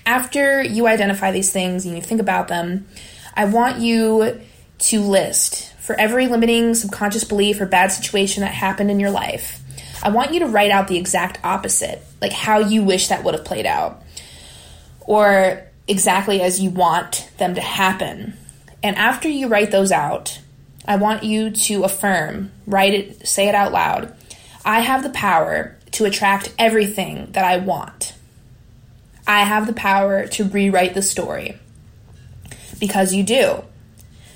after 0.06 0.64
you 0.64 0.88
identify 0.88 1.32
these 1.32 1.52
things 1.52 1.86
and 1.86 1.94
you 1.94 2.02
think 2.02 2.22
about 2.22 2.48
them, 2.48 2.88
I 3.36 3.46
want 3.46 3.80
you 3.80 4.40
to 4.80 5.02
list 5.02 5.73
for 5.84 6.00
every 6.00 6.28
limiting 6.28 6.74
subconscious 6.74 7.26
belief 7.26 7.60
or 7.60 7.66
bad 7.66 7.92
situation 7.92 8.40
that 8.40 8.54
happened 8.54 8.90
in 8.90 9.02
your 9.02 9.12
life. 9.12 9.62
I 10.02 10.10
want 10.10 10.34
you 10.34 10.40
to 10.40 10.48
write 10.48 10.72
out 10.72 10.88
the 10.88 10.98
exact 10.98 11.40
opposite, 11.44 12.02
like 12.22 12.32
how 12.32 12.60
you 12.60 12.84
wish 12.84 13.10
that 13.10 13.26
would 13.26 13.34
have 13.34 13.44
played 13.44 13.66
out, 13.66 14.02
or 15.02 15.62
exactly 15.86 16.42
as 16.42 16.62
you 16.62 16.70
want 16.70 17.30
them 17.38 17.56
to 17.56 17.62
happen. 17.62 18.38
And 18.82 18.96
after 18.96 19.28
you 19.28 19.50
write 19.50 19.72
those 19.72 19.92
out, 19.92 20.40
I 20.86 20.96
want 20.96 21.24
you 21.24 21.52
to 21.52 21.84
affirm, 21.84 22.54
write 22.66 22.94
it, 22.94 23.28
say 23.28 23.50
it 23.50 23.56
out 23.56 23.74
loud. 23.74 24.16
I 24.64 24.80
have 24.80 25.04
the 25.04 25.10
power 25.10 25.76
to 25.92 26.06
attract 26.06 26.54
everything 26.58 27.34
that 27.34 27.44
I 27.44 27.58
want. 27.58 28.14
I 29.28 29.42
have 29.42 29.68
the 29.68 29.74
power 29.74 30.28
to 30.28 30.46
rewrite 30.46 30.94
the 30.94 31.02
story. 31.02 31.58
Because 32.80 33.14
you 33.14 33.24
do. 33.24 33.64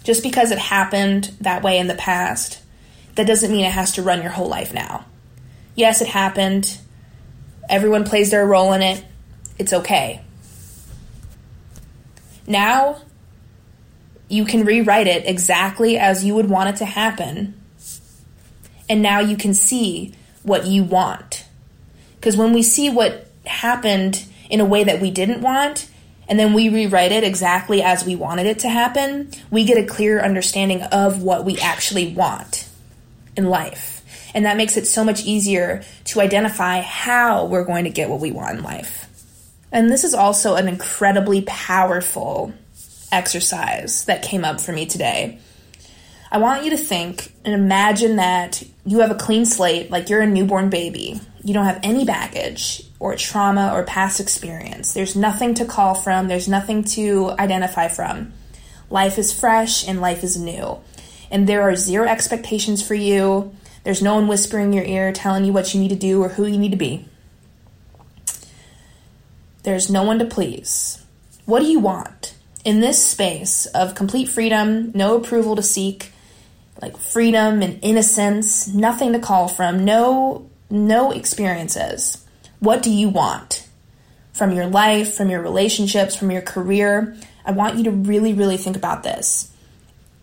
Just 0.08 0.24
because 0.24 0.52
it 0.52 0.58
happened 0.58 1.36
that 1.42 1.64
way 1.64 1.80
in 1.80 1.88
the 1.88 1.94
past, 1.94 2.62
that 3.16 3.28
doesn't 3.28 3.52
mean 3.52 3.66
it 3.66 3.74
has 3.74 3.92
to 3.92 4.02
run 4.02 4.22
your 4.22 4.32
whole 4.32 4.48
life 4.48 4.74
now. 4.74 5.04
Yes, 5.76 6.02
it 6.02 6.08
happened. 6.08 6.78
Everyone 7.70 8.06
plays 8.06 8.32
their 8.32 8.48
role 8.48 8.72
in 8.72 8.82
it. 8.82 9.04
It's 9.60 9.74
okay. 9.74 10.22
Now, 12.48 13.02
you 14.30 14.46
can 14.46 14.64
rewrite 14.64 15.08
it 15.08 15.26
exactly 15.26 15.98
as 15.98 16.24
you 16.24 16.36
would 16.36 16.50
want 16.50 16.70
it 16.70 16.78
to 16.78 16.86
happen. 16.86 17.60
And 18.88 19.02
now 19.02 19.20
you 19.20 19.36
can 19.36 19.54
see 19.54 20.14
what 20.42 20.66
you 20.68 20.86
want. 20.86 21.46
Because 22.16 22.38
when 22.38 22.54
we 22.54 22.64
see 22.64 22.90
what 22.90 23.28
happened 23.46 24.24
in 24.50 24.62
a 24.62 24.66
way 24.66 24.86
that 24.86 25.02
we 25.02 25.12
didn't 25.12 25.42
want, 25.42 25.90
and 26.30 26.38
then 26.38 26.54
we 26.54 26.70
rewrite 26.70 27.12
it 27.12 27.24
exactly 27.24 27.82
as 27.82 28.06
we 28.06 28.16
wanted 28.16 28.48
it 28.48 28.60
to 28.60 28.70
happen, 28.70 29.32
we 29.50 29.64
get 29.64 29.78
a 29.78 29.88
clear 29.88 30.22
understanding 30.22 30.82
of 30.84 31.22
what 31.22 31.46
we 31.46 31.58
actually 31.60 32.14
want 32.14 32.68
in 33.36 33.46
life. 33.46 34.04
And 34.34 34.46
that 34.46 34.58
makes 34.58 34.78
it 34.78 34.88
so 34.88 35.04
much 35.04 35.24
easier 35.26 35.84
to 36.06 36.22
identify 36.22 36.82
how 36.82 37.46
we're 37.46 37.64
going 37.64 37.86
to 37.86 37.90
get 37.90 38.10
what 38.10 38.20
we 38.20 38.32
want 38.32 38.58
in 38.58 38.64
life. 38.64 39.06
And 39.72 39.90
this 39.90 40.04
is 40.04 40.14
also 40.14 40.56
an 40.56 40.68
incredibly 40.68 41.42
powerful 41.44 42.54
exercise 43.12 44.06
that 44.06 44.22
came 44.22 44.44
up 44.44 44.60
for 44.60 44.74
me 44.74 44.86
today. 44.86 45.40
I 46.30 46.40
want 46.40 46.66
you 46.66 46.72
to 46.72 46.78
think 46.78 47.32
and 47.46 47.54
imagine 47.54 48.18
that 48.18 48.64
you 48.86 49.00
have 49.00 49.12
a 49.12 49.16
clean 49.16 49.46
slate, 49.46 49.90
like 49.90 50.10
you're 50.10 50.22
a 50.22 50.28
newborn 50.28 50.70
baby. 50.70 51.22
You 51.44 51.54
don't 51.54 51.66
have 51.66 51.80
any 51.84 52.04
baggage 52.04 52.84
or 53.00 53.16
trauma 53.16 53.72
or 53.74 53.84
past 53.84 54.20
experience. 54.20 54.94
There's 54.94 55.16
nothing 55.16 55.54
to 55.56 55.66
call 55.66 55.96
from, 55.96 56.28
there's 56.28 56.48
nothing 56.48 56.84
to 56.96 57.32
identify 57.38 57.88
from. 57.88 58.34
Life 58.90 59.18
is 59.18 59.38
fresh 59.38 59.88
and 59.88 60.02
life 60.02 60.24
is 60.24 60.38
new. 60.38 60.80
And 61.30 61.48
there 61.48 61.64
are 61.64 61.76
zero 61.76 62.08
expectations 62.08 62.86
for 62.86 62.96
you. 62.96 63.54
There's 63.84 64.02
no 64.02 64.16
one 64.16 64.28
whispering 64.28 64.68
in 64.68 64.74
your 64.74 64.86
ear 64.86 65.12
telling 65.12 65.46
you 65.46 65.54
what 65.54 65.74
you 65.74 65.80
need 65.80 65.90
to 65.90 65.96
do 65.96 66.22
or 66.24 66.30
who 66.30 66.46
you 66.46 66.58
need 66.58 66.72
to 66.72 66.78
be. 66.78 67.06
There's 69.64 69.90
no 69.90 70.04
one 70.04 70.20
to 70.20 70.26
please. 70.26 71.04
What 71.46 71.60
do 71.60 71.66
you 71.66 71.80
want? 71.80 72.36
In 72.64 72.80
this 72.80 73.06
space 73.06 73.66
of 73.68 73.96
complete 73.96 74.30
freedom, 74.30 74.92
no 74.94 75.18
approval 75.18 75.56
to 75.58 75.64
seek, 75.64 76.12
like 76.82 76.98
freedom 76.98 77.62
and 77.62 77.80
innocence, 77.82 78.68
nothing 78.68 79.14
to 79.14 79.20
call 79.20 79.48
from, 79.48 79.84
no 79.84 80.50
no 80.70 81.12
experiences. 81.12 82.26
What 82.60 82.82
do 82.82 82.92
you 82.92 83.10
want 83.10 83.68
from 84.34 84.52
your 84.52 84.68
life, 84.68 85.14
from 85.16 85.30
your 85.30 85.42
relationships, 85.42 86.16
from 86.16 86.32
your 86.32 86.42
career? 86.42 87.16
I 87.46 87.52
want 87.52 87.78
you 87.78 87.84
to 87.86 87.92
really, 87.92 88.34
really 88.34 88.58
think 88.58 88.76
about 88.76 89.04
this 89.04 89.52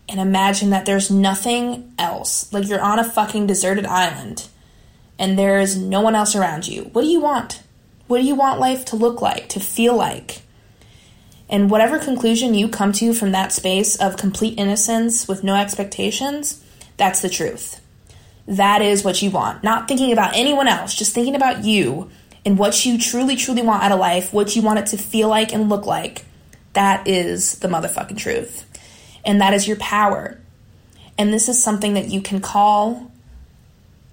and 0.07 0.19
imagine 0.19 0.69
that 0.69 0.85
there's 0.85 1.09
nothing 1.09 1.93
else. 1.97 2.51
Like 2.53 2.67
you're 2.67 2.81
on 2.81 2.99
a 2.99 3.03
fucking 3.03 3.47
deserted 3.47 3.85
island 3.85 4.47
and 5.17 5.39
there's 5.39 5.77
no 5.77 6.01
one 6.01 6.15
else 6.15 6.35
around 6.35 6.67
you. 6.67 6.83
What 6.93 7.01
do 7.01 7.07
you 7.07 7.21
want? 7.21 7.63
What 8.07 8.19
do 8.19 8.25
you 8.25 8.35
want 8.35 8.59
life 8.59 8.85
to 8.85 8.95
look 8.95 9.21
like, 9.21 9.49
to 9.49 9.59
feel 9.59 9.95
like? 9.95 10.41
And 11.49 11.69
whatever 11.69 11.99
conclusion 11.99 12.53
you 12.53 12.67
come 12.67 12.91
to 12.93 13.13
from 13.13 13.31
that 13.31 13.51
space 13.51 13.95
of 13.95 14.17
complete 14.17 14.57
innocence 14.59 15.27
with 15.27 15.43
no 15.43 15.55
expectations, 15.55 16.63
that's 16.97 17.21
the 17.21 17.29
truth. 17.29 17.81
That 18.47 18.81
is 18.81 19.03
what 19.03 19.21
you 19.21 19.31
want. 19.31 19.63
Not 19.63 19.87
thinking 19.87 20.11
about 20.11 20.35
anyone 20.35 20.67
else, 20.67 20.93
just 20.93 21.13
thinking 21.13 21.35
about 21.35 21.63
you 21.63 22.09
and 22.45 22.57
what 22.57 22.85
you 22.85 22.99
truly, 22.99 23.35
truly 23.35 23.63
want 23.63 23.83
out 23.83 23.91
of 23.91 23.99
life, 23.99 24.31
what 24.31 24.55
you 24.55 24.61
want 24.61 24.79
it 24.79 24.85
to 24.87 24.97
feel 24.97 25.27
like 25.27 25.53
and 25.53 25.67
look 25.67 25.85
like, 25.85 26.25
that 26.73 27.07
is 27.07 27.59
the 27.59 27.67
motherfucking 27.67 28.17
truth. 28.17 28.65
And 29.25 29.41
that 29.41 29.53
is 29.53 29.67
your 29.67 29.77
power. 29.77 30.39
And 31.17 31.33
this 31.33 31.49
is 31.49 31.61
something 31.61 31.95
that 31.95 32.09
you 32.09 32.21
can 32.21 32.41
call 32.41 33.11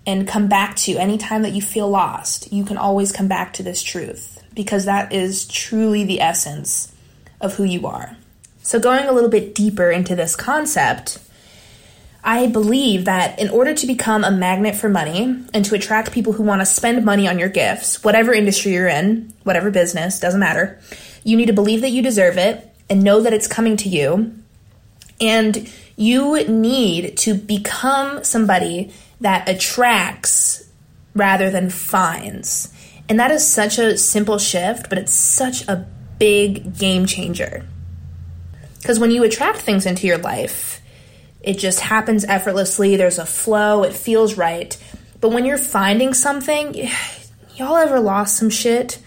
and 0.06 0.26
come 0.26 0.48
back 0.48 0.76
to 0.76 0.96
anytime 0.96 1.42
that 1.42 1.52
you 1.52 1.60
feel 1.60 1.88
lost. 1.88 2.52
You 2.52 2.64
can 2.64 2.76
always 2.76 3.12
come 3.12 3.28
back 3.28 3.52
to 3.54 3.62
this 3.62 3.82
truth 3.82 4.42
because 4.54 4.86
that 4.86 5.12
is 5.12 5.46
truly 5.46 6.04
the 6.04 6.20
essence 6.20 6.92
of 7.40 7.54
who 7.56 7.64
you 7.64 7.86
are. 7.86 8.16
So, 8.62 8.78
going 8.78 9.06
a 9.06 9.12
little 9.12 9.28
bit 9.28 9.54
deeper 9.54 9.90
into 9.90 10.14
this 10.14 10.36
concept, 10.36 11.18
I 12.24 12.46
believe 12.46 13.06
that 13.06 13.40
in 13.40 13.50
order 13.50 13.74
to 13.74 13.86
become 13.86 14.22
a 14.22 14.30
magnet 14.30 14.76
for 14.76 14.88
money 14.88 15.44
and 15.52 15.64
to 15.64 15.74
attract 15.74 16.12
people 16.12 16.32
who 16.32 16.44
want 16.44 16.60
to 16.60 16.66
spend 16.66 17.04
money 17.04 17.26
on 17.26 17.38
your 17.38 17.48
gifts, 17.48 18.04
whatever 18.04 18.32
industry 18.32 18.72
you're 18.72 18.86
in, 18.86 19.32
whatever 19.42 19.72
business, 19.72 20.20
doesn't 20.20 20.38
matter, 20.38 20.80
you 21.24 21.36
need 21.36 21.46
to 21.46 21.52
believe 21.52 21.80
that 21.80 21.90
you 21.90 22.00
deserve 22.00 22.38
it 22.38 22.72
and 22.88 23.02
know 23.02 23.20
that 23.20 23.32
it's 23.32 23.48
coming 23.48 23.76
to 23.78 23.88
you. 23.88 24.34
And 25.20 25.68
you 25.96 26.44
need 26.48 27.16
to 27.18 27.34
become 27.34 28.22
somebody 28.22 28.92
that 29.20 29.48
attracts 29.48 30.68
rather 31.14 31.50
than 31.50 31.70
finds. 31.70 32.72
And 33.08 33.18
that 33.18 33.30
is 33.30 33.46
such 33.46 33.78
a 33.78 33.98
simple 33.98 34.38
shift, 34.38 34.88
but 34.88 34.98
it's 34.98 35.14
such 35.14 35.66
a 35.68 35.86
big 36.18 36.78
game 36.78 37.06
changer. 37.06 37.66
Because 38.78 38.98
when 38.98 39.10
you 39.10 39.24
attract 39.24 39.58
things 39.58 39.86
into 39.86 40.06
your 40.06 40.18
life, 40.18 40.81
it 41.42 41.58
just 41.58 41.80
happens 41.80 42.24
effortlessly. 42.24 42.96
There's 42.96 43.18
a 43.18 43.26
flow, 43.26 43.82
it 43.82 43.94
feels 43.94 44.36
right. 44.36 44.76
But 45.20 45.30
when 45.30 45.44
you're 45.44 45.58
finding 45.58 46.14
something, 46.14 46.74
y'all 47.56 47.76
ever 47.76 48.00
lost 48.00 48.36
some 48.36 48.50
shit? 48.50 48.98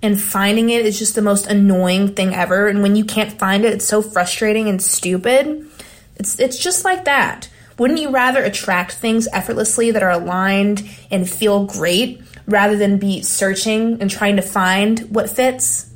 And 0.00 0.20
finding 0.20 0.70
it 0.70 0.86
is 0.86 0.98
just 0.98 1.16
the 1.16 1.22
most 1.22 1.46
annoying 1.46 2.14
thing 2.14 2.32
ever. 2.32 2.68
And 2.68 2.82
when 2.82 2.94
you 2.94 3.04
can't 3.04 3.36
find 3.36 3.64
it, 3.64 3.72
it's 3.72 3.84
so 3.84 4.00
frustrating 4.00 4.68
and 4.68 4.80
stupid. 4.80 5.68
It's, 6.16 6.38
it's 6.38 6.58
just 6.58 6.84
like 6.84 7.04
that. 7.06 7.48
Wouldn't 7.78 8.00
you 8.00 8.10
rather 8.10 8.42
attract 8.42 8.92
things 8.92 9.28
effortlessly 9.32 9.90
that 9.90 10.02
are 10.02 10.10
aligned 10.10 10.88
and 11.10 11.28
feel 11.28 11.64
great 11.64 12.20
rather 12.46 12.76
than 12.76 12.98
be 12.98 13.22
searching 13.22 14.00
and 14.00 14.10
trying 14.10 14.36
to 14.36 14.42
find 14.42 15.00
what 15.10 15.30
fits? 15.30 15.90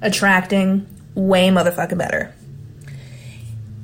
Attracting 0.00 0.86
way 1.14 1.48
motherfucking 1.48 1.98
better. 1.98 2.34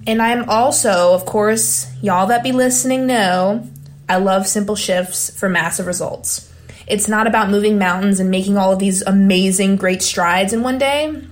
And 0.07 0.21
I'm 0.21 0.49
also, 0.51 1.15
of 1.15 1.25
course, 1.25 1.87
y'all 2.03 2.27
that 2.27 2.43
be 2.43 2.53
listening 2.53 3.07
know, 3.07 3.67
I 4.09 4.19
love 4.19 4.47
simple 4.47 4.77
shifts 4.77 5.37
for 5.39 5.49
massive 5.49 5.87
results. 5.87 6.53
It's 6.87 7.09
not 7.09 7.27
about 7.27 7.49
moving 7.49 7.79
mountains 7.79 8.21
and 8.21 8.31
making 8.31 8.59
all 8.59 8.73
of 8.73 8.79
these 8.79 9.03
amazing, 9.03 9.77
great 9.77 10.03
strides 10.03 10.53
in 10.53 10.63
one 10.63 10.77
day. 10.77 11.23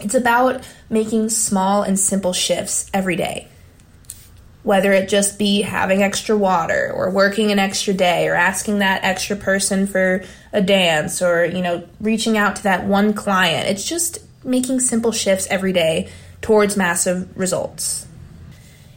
It's 0.00 0.14
about 0.14 0.62
making 0.90 1.30
small 1.30 1.82
and 1.82 1.98
simple 1.98 2.34
shifts 2.34 2.90
every 2.92 3.16
day. 3.16 3.48
Whether 4.62 4.92
it 4.92 5.08
just 5.08 5.38
be 5.38 5.62
having 5.62 6.02
extra 6.02 6.36
water 6.36 6.92
or 6.94 7.10
working 7.10 7.50
an 7.50 7.58
extra 7.58 7.94
day 7.94 8.28
or 8.28 8.34
asking 8.34 8.80
that 8.80 9.02
extra 9.02 9.36
person 9.36 9.86
for 9.86 10.22
a 10.52 10.60
dance 10.60 11.22
or, 11.22 11.46
you 11.46 11.62
know, 11.62 11.88
reaching 11.98 12.36
out 12.36 12.56
to 12.56 12.62
that 12.64 12.84
one 12.84 13.14
client. 13.14 13.68
It's 13.68 13.88
just 13.88 14.18
making 14.44 14.80
simple 14.80 15.12
shifts 15.12 15.46
every 15.48 15.72
day 15.72 16.10
towards 16.42 16.76
massive 16.76 17.34
results. 17.38 18.06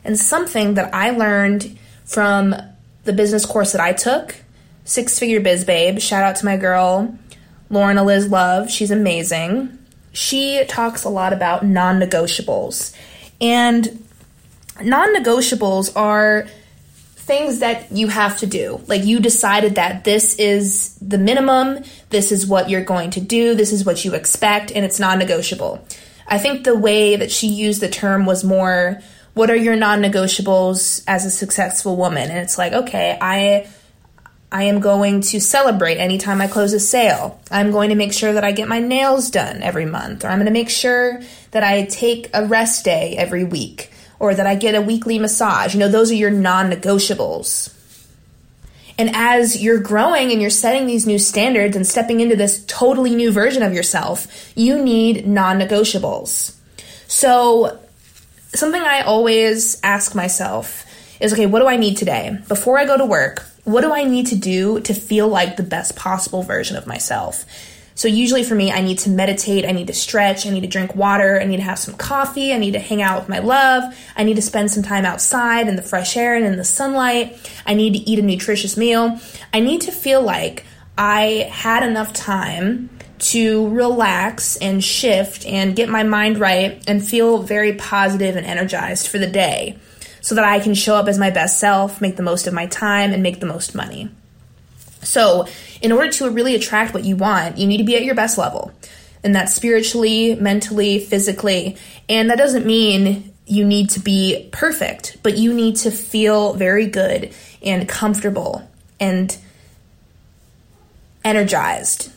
And 0.03 0.19
something 0.19 0.73
that 0.73 0.93
I 0.93 1.11
learned 1.11 1.77
from 2.05 2.55
the 3.03 3.13
business 3.13 3.45
course 3.45 3.71
that 3.71 3.81
I 3.81 3.93
took, 3.93 4.35
Six 4.85 5.17
Figure 5.17 5.39
Biz 5.39 5.65
Babe, 5.65 5.99
shout 5.99 6.23
out 6.23 6.35
to 6.37 6.45
my 6.45 6.57
girl, 6.57 7.17
Lorna 7.69 8.03
Liz 8.03 8.27
Love. 8.27 8.69
She's 8.69 8.91
amazing. 8.91 9.77
She 10.11 10.63
talks 10.67 11.03
a 11.03 11.09
lot 11.09 11.33
about 11.33 11.65
non 11.65 11.99
negotiables. 11.99 12.95
And 13.39 14.05
non 14.81 15.15
negotiables 15.15 15.95
are 15.95 16.47
things 17.23 17.59
that 17.59 17.91
you 17.91 18.09
have 18.09 18.37
to 18.39 18.45
do. 18.45 18.81
Like 18.87 19.05
you 19.05 19.19
decided 19.21 19.75
that 19.75 20.03
this 20.03 20.37
is 20.37 20.95
the 20.95 21.17
minimum, 21.17 21.83
this 22.09 22.33
is 22.33 22.45
what 22.45 22.69
you're 22.69 22.83
going 22.83 23.11
to 23.11 23.21
do, 23.21 23.55
this 23.55 23.71
is 23.71 23.85
what 23.85 24.03
you 24.03 24.13
expect, 24.13 24.71
and 24.71 24.83
it's 24.83 24.99
non 24.99 25.19
negotiable. 25.19 25.85
I 26.27 26.37
think 26.37 26.63
the 26.63 26.77
way 26.77 27.15
that 27.15 27.31
she 27.31 27.47
used 27.47 27.81
the 27.81 27.89
term 27.89 28.25
was 28.25 28.43
more 28.43 29.01
what 29.33 29.49
are 29.49 29.55
your 29.55 29.75
non 29.75 30.01
negotiables 30.01 31.03
as 31.07 31.25
a 31.25 31.31
successful 31.31 31.95
woman? 31.95 32.29
And 32.29 32.39
it's 32.39 32.57
like, 32.57 32.73
okay, 32.73 33.17
I. 33.19 33.67
I 34.51 34.65
am 34.65 34.81
going 34.81 35.21
to 35.21 35.41
celebrate 35.41 35.95
anytime 35.95 36.39
I 36.39 36.45
close 36.45 36.73
a 36.73 36.79
sale. 36.79 37.41
I'm 37.49 37.71
going 37.71 37.89
to 37.89 37.95
make 37.95 38.13
sure 38.13 38.33
that 38.33 38.43
I 38.43 38.51
get 38.51 38.67
my 38.67 38.79
nails 38.79 39.31
done 39.31 39.63
every 39.63 39.87
month, 39.87 40.23
or 40.23 40.27
I'm 40.27 40.37
going 40.37 40.45
to 40.45 40.51
make 40.51 40.69
sure 40.69 41.23
that 41.49 41.63
I 41.63 41.85
take 41.85 42.29
a 42.35 42.45
rest 42.45 42.85
day 42.85 43.15
every 43.17 43.43
week, 43.43 43.91
or 44.19 44.35
that 44.35 44.45
I 44.45 44.53
get 44.53 44.75
a 44.75 44.81
weekly 44.83 45.17
massage. 45.17 45.73
You 45.73 45.79
know, 45.79 45.87
those 45.87 46.11
are 46.11 46.15
your 46.15 46.29
non 46.29 46.69
negotiables. 46.69 47.73
And 48.99 49.15
as 49.15 49.61
you're 49.61 49.79
growing 49.79 50.31
and 50.31 50.39
you're 50.39 50.51
setting 50.51 50.85
these 50.85 51.07
new 51.07 51.17
standards 51.17 51.75
and 51.75 51.85
stepping 51.85 52.19
into 52.19 52.35
this 52.35 52.63
totally 52.67 53.15
new 53.15 53.31
version 53.31 53.63
of 53.63 53.73
yourself, 53.73 54.53
you 54.55 54.83
need 54.83 55.27
non 55.27 55.57
negotiables. 55.57 56.55
So, 57.07 57.79
something 58.55 58.81
I 58.81 59.01
always 59.01 59.79
ask 59.83 60.15
myself 60.15 60.85
is 61.19 61.33
okay, 61.33 61.45
what 61.45 61.59
do 61.59 61.67
I 61.67 61.77
need 61.77 61.97
today? 61.97 62.37
Before 62.47 62.77
I 62.77 62.85
go 62.85 62.97
to 62.97 63.05
work, 63.05 63.45
what 63.63 63.81
do 63.81 63.93
I 63.93 64.03
need 64.03 64.27
to 64.27 64.35
do 64.35 64.79
to 64.81 64.93
feel 64.93 65.27
like 65.27 65.55
the 65.55 65.63
best 65.63 65.95
possible 65.95 66.43
version 66.43 66.75
of 66.75 66.85
myself? 66.85 67.45
So, 67.95 68.07
usually 68.07 68.43
for 68.43 68.55
me, 68.55 68.71
I 68.71 68.81
need 68.81 68.97
to 68.99 69.11
meditate, 69.11 69.65
I 69.65 69.71
need 69.71 69.85
to 69.85 69.93
stretch, 69.93 70.47
I 70.47 70.49
need 70.49 70.61
to 70.61 70.67
drink 70.67 70.95
water, 70.95 71.39
I 71.39 71.45
need 71.45 71.57
to 71.57 71.63
have 71.63 71.77
some 71.77 71.93
coffee, 71.93 72.51
I 72.51 72.57
need 72.57 72.71
to 72.71 72.79
hang 72.79 73.03
out 73.03 73.19
with 73.19 73.29
my 73.29 73.37
love, 73.37 73.95
I 74.15 74.23
need 74.23 74.35
to 74.35 74.41
spend 74.41 74.71
some 74.71 74.81
time 74.81 75.05
outside 75.05 75.67
in 75.67 75.75
the 75.75 75.83
fresh 75.83 76.17
air 76.17 76.35
and 76.35 76.43
in 76.43 76.57
the 76.57 76.63
sunlight, 76.63 77.37
I 77.67 77.75
need 77.75 77.93
to 77.93 77.99
eat 77.99 78.17
a 78.17 78.23
nutritious 78.23 78.77
meal. 78.77 79.19
I 79.53 79.59
need 79.59 79.81
to 79.81 79.91
feel 79.91 80.23
like 80.23 80.65
I 80.97 81.49
had 81.51 81.83
enough 81.83 82.13
time 82.13 82.89
to 83.23 83.69
relax 83.69 84.57
and 84.57 84.83
shift 84.83 85.45
and 85.45 85.75
get 85.75 85.87
my 85.87 86.03
mind 86.03 86.39
right 86.39 86.83
and 86.87 87.05
feel 87.05 87.41
very 87.41 87.73
positive 87.73 88.35
and 88.35 88.45
energized 88.45 89.07
for 89.07 89.17
the 89.17 89.27
day 89.27 89.77
so 90.19 90.35
that 90.35 90.43
I 90.43 90.59
can 90.59 90.73
show 90.73 90.95
up 90.95 91.07
as 91.07 91.17
my 91.17 91.29
best 91.29 91.59
self, 91.59 92.01
make 92.01 92.15
the 92.15 92.23
most 92.23 92.47
of 92.47 92.53
my 92.53 92.65
time, 92.67 93.13
and 93.13 93.23
make 93.23 93.39
the 93.39 93.45
most 93.45 93.75
money. 93.75 94.09
So, 95.01 95.47
in 95.81 95.91
order 95.91 96.09
to 96.11 96.29
really 96.29 96.55
attract 96.55 96.93
what 96.93 97.03
you 97.03 97.15
want, 97.15 97.57
you 97.57 97.67
need 97.67 97.77
to 97.77 97.83
be 97.83 97.95
at 97.95 98.05
your 98.05 98.15
best 98.15 98.37
level. 98.37 98.71
And 99.23 99.35
that's 99.35 99.53
spiritually, 99.53 100.35
mentally, 100.35 100.99
physically. 100.99 101.77
And 102.07 102.29
that 102.29 102.37
doesn't 102.37 102.65
mean 102.65 103.33
you 103.45 103.65
need 103.65 103.89
to 103.91 103.99
be 103.99 104.49
perfect, 104.51 105.17
but 105.23 105.37
you 105.37 105.53
need 105.53 105.77
to 105.77 105.91
feel 105.91 106.53
very 106.53 106.87
good 106.87 107.33
and 107.61 107.87
comfortable 107.87 108.69
and 108.99 109.37
energized 111.25 112.12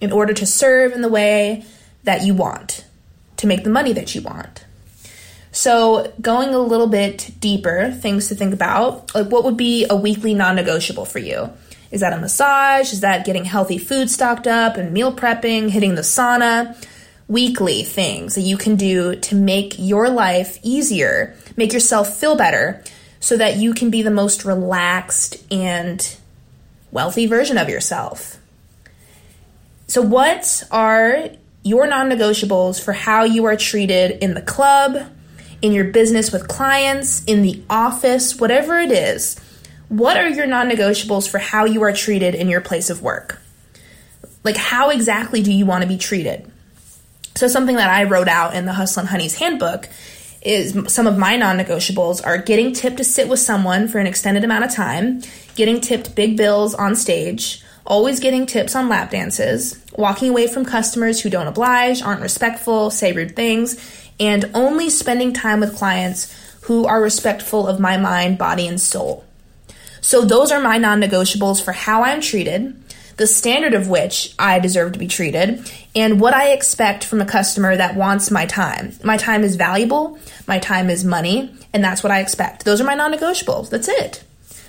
in 0.00 0.12
order 0.12 0.32
to 0.32 0.46
serve 0.46 0.92
in 0.92 1.02
the 1.02 1.08
way 1.08 1.64
that 2.04 2.22
you 2.24 2.34
want, 2.34 2.84
to 3.36 3.46
make 3.46 3.64
the 3.64 3.70
money 3.70 3.92
that 3.92 4.14
you 4.14 4.22
want. 4.22 4.64
So, 5.50 6.12
going 6.20 6.54
a 6.54 6.58
little 6.58 6.86
bit 6.86 7.30
deeper, 7.40 7.90
things 7.90 8.28
to 8.28 8.34
think 8.34 8.54
about, 8.54 9.14
like 9.14 9.28
what 9.28 9.44
would 9.44 9.56
be 9.56 9.86
a 9.88 9.96
weekly 9.96 10.34
non 10.34 10.56
negotiable 10.56 11.04
for 11.04 11.18
you? 11.18 11.50
Is 11.90 12.00
that 12.00 12.12
a 12.12 12.18
massage? 12.18 12.92
Is 12.92 13.00
that 13.00 13.24
getting 13.24 13.44
healthy 13.44 13.78
food 13.78 14.10
stocked 14.10 14.46
up 14.46 14.76
and 14.76 14.92
meal 14.92 15.12
prepping, 15.12 15.70
hitting 15.70 15.94
the 15.94 16.02
sauna? 16.02 16.76
Weekly 17.28 17.82
things 17.82 18.34
that 18.36 18.42
you 18.42 18.56
can 18.56 18.76
do 18.76 19.16
to 19.16 19.34
make 19.34 19.74
your 19.78 20.08
life 20.08 20.58
easier, 20.62 21.36
make 21.56 21.72
yourself 21.72 22.16
feel 22.16 22.36
better, 22.36 22.82
so 23.20 23.36
that 23.36 23.56
you 23.56 23.74
can 23.74 23.90
be 23.90 24.02
the 24.02 24.10
most 24.10 24.44
relaxed 24.44 25.36
and 25.50 26.16
wealthy 26.90 27.26
version 27.26 27.58
of 27.58 27.68
yourself. 27.68 28.37
So, 29.88 30.02
what 30.02 30.64
are 30.70 31.30
your 31.62 31.86
non 31.86 32.10
negotiables 32.10 32.82
for 32.82 32.92
how 32.92 33.24
you 33.24 33.46
are 33.46 33.56
treated 33.56 34.22
in 34.22 34.34
the 34.34 34.42
club, 34.42 34.98
in 35.62 35.72
your 35.72 35.86
business 35.86 36.30
with 36.30 36.46
clients, 36.46 37.24
in 37.24 37.40
the 37.40 37.62
office, 37.70 38.38
whatever 38.38 38.78
it 38.78 38.92
is? 38.92 39.40
What 39.88 40.18
are 40.18 40.28
your 40.28 40.46
non 40.46 40.68
negotiables 40.68 41.26
for 41.26 41.38
how 41.38 41.64
you 41.64 41.82
are 41.82 41.92
treated 41.92 42.34
in 42.34 42.50
your 42.50 42.60
place 42.60 42.90
of 42.90 43.00
work? 43.00 43.40
Like, 44.44 44.58
how 44.58 44.90
exactly 44.90 45.42
do 45.42 45.50
you 45.50 45.64
want 45.64 45.82
to 45.82 45.88
be 45.88 45.96
treated? 45.96 46.50
So, 47.34 47.48
something 47.48 47.76
that 47.76 47.88
I 47.88 48.04
wrote 48.04 48.28
out 48.28 48.54
in 48.54 48.66
the 48.66 48.74
Hustlin' 48.74 49.06
Honeys 49.06 49.38
handbook 49.38 49.88
is 50.42 50.78
some 50.92 51.06
of 51.06 51.16
my 51.16 51.36
non 51.36 51.56
negotiables 51.56 52.24
are 52.26 52.36
getting 52.36 52.74
tipped 52.74 52.98
to 52.98 53.04
sit 53.04 53.26
with 53.26 53.40
someone 53.40 53.88
for 53.88 53.98
an 53.98 54.06
extended 54.06 54.44
amount 54.44 54.66
of 54.66 54.70
time, 54.70 55.22
getting 55.54 55.80
tipped 55.80 56.14
big 56.14 56.36
bills 56.36 56.74
on 56.74 56.94
stage, 56.94 57.64
always 57.88 58.20
getting 58.20 58.46
tips 58.46 58.76
on 58.76 58.88
lap 58.88 59.10
dances, 59.10 59.82
walking 59.92 60.28
away 60.28 60.46
from 60.46 60.64
customers 60.64 61.20
who 61.20 61.30
don't 61.30 61.48
oblige, 61.48 62.02
aren't 62.02 62.20
respectful, 62.20 62.90
say 62.90 63.12
rude 63.12 63.34
things, 63.34 63.76
and 64.20 64.48
only 64.54 64.90
spending 64.90 65.32
time 65.32 65.58
with 65.58 65.74
clients 65.74 66.32
who 66.62 66.84
are 66.86 67.00
respectful 67.00 67.66
of 67.66 67.80
my 67.80 67.96
mind, 67.96 68.36
body, 68.36 68.68
and 68.68 68.80
soul. 68.80 69.24
So, 70.02 70.22
those 70.22 70.52
are 70.52 70.60
my 70.60 70.78
non 70.78 71.00
negotiables 71.00 71.64
for 71.64 71.72
how 71.72 72.02
I'm 72.02 72.20
treated, 72.20 72.76
the 73.16 73.26
standard 73.26 73.74
of 73.74 73.88
which 73.88 74.34
I 74.38 74.58
deserve 74.58 74.92
to 74.92 74.98
be 74.98 75.08
treated, 75.08 75.70
and 75.96 76.20
what 76.20 76.34
I 76.34 76.52
expect 76.52 77.04
from 77.04 77.20
a 77.20 77.26
customer 77.26 77.74
that 77.74 77.96
wants 77.96 78.30
my 78.30 78.44
time. 78.44 78.92
My 79.02 79.16
time 79.16 79.42
is 79.44 79.56
valuable, 79.56 80.18
my 80.46 80.58
time 80.58 80.90
is 80.90 81.04
money, 81.04 81.54
and 81.72 81.82
that's 81.82 82.02
what 82.02 82.12
I 82.12 82.20
expect. 82.20 82.64
Those 82.64 82.80
are 82.82 82.84
my 82.84 82.94
non 82.94 83.12
negotiables. 83.12 83.70
That's 83.70 83.88
it. 83.88 84.22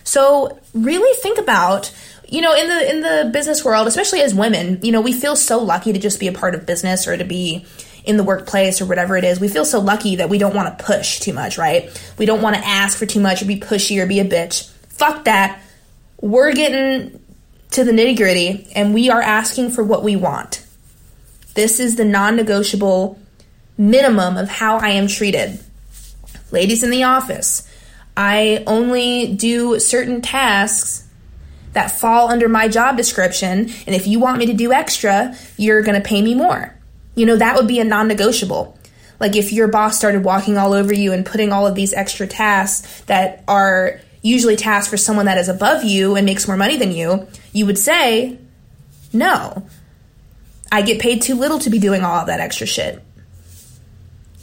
So, 0.05 0.58
really 0.73 1.21
think 1.21 1.38
about 1.38 1.93
you 2.31 2.41
know 2.41 2.53
in 2.53 2.67
the 2.67 2.89
in 2.89 3.01
the 3.01 3.29
business 3.31 3.65
world 3.65 3.87
especially 3.87 4.21
as 4.21 4.33
women 4.33 4.79
you 4.83 4.91
know 4.91 5.01
we 5.01 5.13
feel 5.13 5.35
so 5.35 5.59
lucky 5.59 5.93
to 5.93 5.99
just 5.99 6.19
be 6.19 6.27
a 6.27 6.31
part 6.31 6.55
of 6.55 6.65
business 6.65 7.07
or 7.07 7.17
to 7.17 7.23
be 7.23 7.65
in 8.09 8.17
the 8.17 8.23
workplace 8.23 8.81
or 8.81 8.85
whatever 8.85 9.17
it 9.17 9.23
is. 9.23 9.39
We 9.39 9.47
feel 9.47 9.65
so 9.65 9.79
lucky 9.79 10.17
that 10.17 10.29
we 10.29 10.37
don't 10.37 10.55
want 10.55 10.77
to 10.77 10.83
push 10.83 11.19
too 11.19 11.33
much 11.33 11.57
right? 11.57 11.89
We 12.17 12.25
don't 12.25 12.41
want 12.41 12.55
to 12.55 12.65
ask 12.65 12.97
for 12.97 13.05
too 13.05 13.19
much 13.19 13.41
or 13.41 13.45
be 13.45 13.59
pushy 13.59 14.01
or 14.01 14.07
be 14.07 14.19
a 14.19 14.25
bitch. 14.25 14.69
Fuck 14.89 15.25
that. 15.25 15.61
We're 16.21 16.53
getting 16.53 17.23
to 17.71 17.83
the 17.83 17.91
nitty 17.91 18.17
gritty 18.17 18.67
and 18.73 18.93
we 18.93 19.09
are 19.09 19.21
asking 19.21 19.71
for 19.71 19.83
what 19.83 20.03
we 20.03 20.15
want. 20.15 20.65
This 21.53 21.79
is 21.79 21.95
the 21.95 22.05
non-negotiable 22.05 23.19
minimum 23.77 24.37
of 24.37 24.49
how 24.49 24.77
i 24.77 24.89
am 24.89 25.07
treated. 25.07 25.59
Ladies 26.51 26.83
in 26.83 26.89
the 26.89 27.03
office 27.03 27.65
i 28.17 28.63
only 28.67 29.33
do 29.35 29.79
certain 29.79 30.21
tasks 30.21 31.07
that 31.73 31.91
fall 31.91 32.29
under 32.29 32.49
my 32.49 32.67
job 32.67 32.97
description. 32.97 33.69
And 33.86 33.95
if 33.95 34.08
you 34.08 34.19
want 34.19 34.38
me 34.38 34.45
to 34.47 34.53
do 34.53 34.71
extra, 34.71 35.36
you're 35.58 35.82
going 35.82 36.01
to 36.01 36.08
pay 36.08 36.21
me 36.21 36.36
more. 36.36 36.75
You 37.15 37.25
know, 37.25 37.36
that 37.38 37.55
would 37.55 37.67
be 37.67 37.79
a 37.79 37.84
non 37.84 38.08
negotiable. 38.08 38.77
Like 39.19 39.36
if 39.36 39.51
your 39.51 39.67
boss 39.67 39.97
started 39.97 40.23
walking 40.23 40.58
all 40.58 40.73
over 40.73 40.93
you 40.93 41.12
and 41.12 41.25
putting 41.25 41.51
all 41.51 41.67
of 41.67 41.75
these 41.75 41.93
extra 41.93 42.25
tasks 42.25 43.01
that 43.01 43.43
are 43.47 43.99
usually 44.21 44.55
tasks 44.55 44.89
for 44.89 44.97
someone 44.97 45.25
that 45.25 45.38
is 45.38 45.49
above 45.49 45.84
you 45.84 46.15
and 46.15 46.25
makes 46.25 46.47
more 46.47 46.58
money 46.58 46.77
than 46.77 46.91
you, 46.91 47.27
you 47.51 47.65
would 47.65 47.77
say, 47.77 48.38
no, 49.12 49.67
I 50.71 50.82
get 50.82 51.01
paid 51.01 51.21
too 51.21 51.36
little 51.36 51.60
to 51.60 51.69
be 51.69 51.79
doing 51.79 52.03
all 52.03 52.25
that 52.25 52.39
extra 52.39 52.67
shit. 52.67 53.01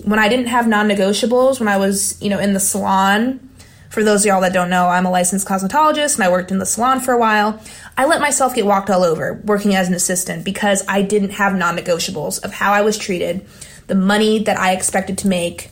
When 0.04 0.18
I 0.18 0.28
didn't 0.28 0.46
have 0.46 0.68
non 0.68 0.88
negotiables, 0.88 1.58
when 1.58 1.68
I 1.68 1.78
was, 1.78 2.20
you 2.22 2.28
know, 2.28 2.38
in 2.38 2.52
the 2.52 2.60
salon 2.60 3.48
for 3.90 4.04
those 4.04 4.22
of 4.22 4.26
y'all 4.26 4.40
that 4.40 4.52
don't 4.52 4.70
know, 4.70 4.88
I'm 4.88 5.06
a 5.06 5.10
licensed 5.10 5.46
cosmetologist 5.46 6.16
and 6.16 6.24
I 6.24 6.30
worked 6.30 6.50
in 6.50 6.58
the 6.58 6.66
salon 6.66 7.00
for 7.00 7.12
a 7.12 7.18
while. 7.18 7.62
I 7.96 8.06
let 8.06 8.20
myself 8.20 8.54
get 8.54 8.66
walked 8.66 8.90
all 8.90 9.02
over 9.02 9.40
working 9.44 9.74
as 9.74 9.88
an 9.88 9.94
assistant 9.94 10.44
because 10.44 10.84
I 10.88 11.02
didn't 11.02 11.30
have 11.30 11.54
non 11.54 11.76
negotiables 11.76 12.42
of 12.44 12.52
how 12.52 12.72
I 12.72 12.82
was 12.82 12.98
treated, 12.98 13.46
the 13.86 13.94
money 13.94 14.40
that 14.44 14.58
I 14.58 14.72
expected 14.72 15.18
to 15.18 15.28
make. 15.28 15.70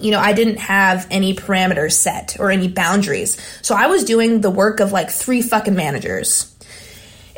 You 0.00 0.10
know, 0.10 0.18
I 0.18 0.32
didn't 0.32 0.58
have 0.58 1.06
any 1.10 1.32
parameters 1.32 1.92
set 1.92 2.36
or 2.40 2.50
any 2.50 2.66
boundaries. 2.66 3.40
So 3.62 3.74
I 3.76 3.86
was 3.86 4.04
doing 4.04 4.40
the 4.40 4.50
work 4.50 4.80
of 4.80 4.90
like 4.90 5.10
three 5.10 5.42
fucking 5.42 5.76
managers. 5.76 6.52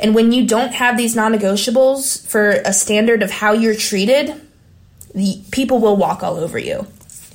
And 0.03 0.14
when 0.14 0.33
you 0.33 0.47
don't 0.47 0.73
have 0.73 0.97
these 0.97 1.14
non 1.14 1.33
negotiables 1.33 2.27
for 2.27 2.51
a 2.51 2.73
standard 2.73 3.23
of 3.23 3.31
how 3.31 3.53
you're 3.53 3.77
treated, 3.77 4.40
the 5.14 5.40
people 5.53 5.79
will 5.79 5.97
walk 5.97 6.23
all 6.23 6.37
over 6.37 6.59
you. 6.59 6.87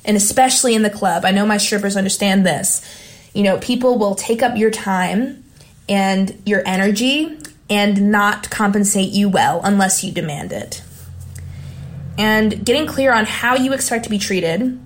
And 0.04 0.16
especially 0.16 0.74
in 0.74 0.82
the 0.82 0.90
club, 0.90 1.24
I 1.24 1.30
know 1.30 1.46
my 1.46 1.58
strippers 1.58 1.96
understand 1.96 2.46
this. 2.46 2.82
You 3.34 3.42
know, 3.42 3.58
people 3.58 3.98
will 3.98 4.14
take 4.14 4.42
up 4.42 4.56
your 4.56 4.70
time 4.70 5.44
and 5.88 6.40
your 6.46 6.62
energy 6.66 7.38
and 7.68 8.10
not 8.10 8.50
compensate 8.50 9.10
you 9.10 9.28
well 9.28 9.60
unless 9.62 10.02
you 10.02 10.12
demand 10.12 10.52
it. 10.52 10.82
And 12.18 12.64
getting 12.64 12.86
clear 12.86 13.12
on 13.12 13.24
how 13.24 13.54
you 13.54 13.72
expect 13.72 14.04
to 14.04 14.10
be 14.10 14.18
treated 14.18 14.78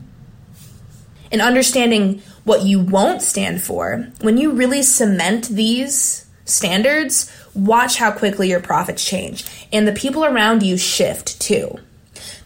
and 1.33 1.40
understanding 1.40 2.22
what 2.44 2.62
you 2.62 2.79
won't 2.79 3.22
stand 3.22 3.62
for, 3.62 4.07
when 4.20 4.37
you 4.37 4.53
really 4.53 4.83
cement 4.83 5.48
these 5.48 6.27
standards, 6.44 7.33
watch 7.55 7.96
how 7.96 8.12
quickly 8.12 8.50
your 8.50 8.61
profits 8.61 9.05
change. 9.05 9.44
And 9.72 9.88
the 9.88 9.92
people 9.92 10.24
around 10.24 10.62
you 10.62 10.77
shift 10.77 11.40
too. 11.40 11.79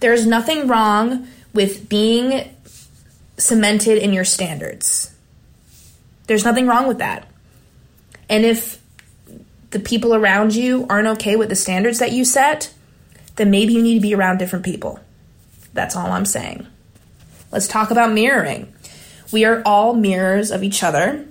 There's 0.00 0.26
nothing 0.26 0.68
wrong 0.68 1.26
with 1.52 1.88
being 1.88 2.54
cemented 3.38 3.98
in 3.98 4.12
your 4.12 4.24
standards. 4.24 5.14
There's 6.26 6.44
nothing 6.44 6.66
wrong 6.66 6.86
with 6.86 6.98
that. 6.98 7.26
And 8.28 8.44
if 8.44 8.82
the 9.70 9.80
people 9.80 10.14
around 10.14 10.54
you 10.54 10.86
aren't 10.90 11.08
okay 11.08 11.36
with 11.36 11.48
the 11.48 11.56
standards 11.56 11.98
that 12.00 12.12
you 12.12 12.24
set, 12.24 12.72
then 13.36 13.50
maybe 13.50 13.72
you 13.72 13.82
need 13.82 13.94
to 13.94 14.00
be 14.00 14.14
around 14.14 14.38
different 14.38 14.64
people. 14.64 15.00
That's 15.72 15.96
all 15.96 16.10
I'm 16.10 16.24
saying. 16.24 16.66
Let's 17.52 17.68
talk 17.68 17.90
about 17.90 18.12
mirroring. 18.12 18.72
We 19.32 19.44
are 19.44 19.62
all 19.64 19.94
mirrors 19.94 20.50
of 20.50 20.62
each 20.62 20.82
other. 20.82 21.26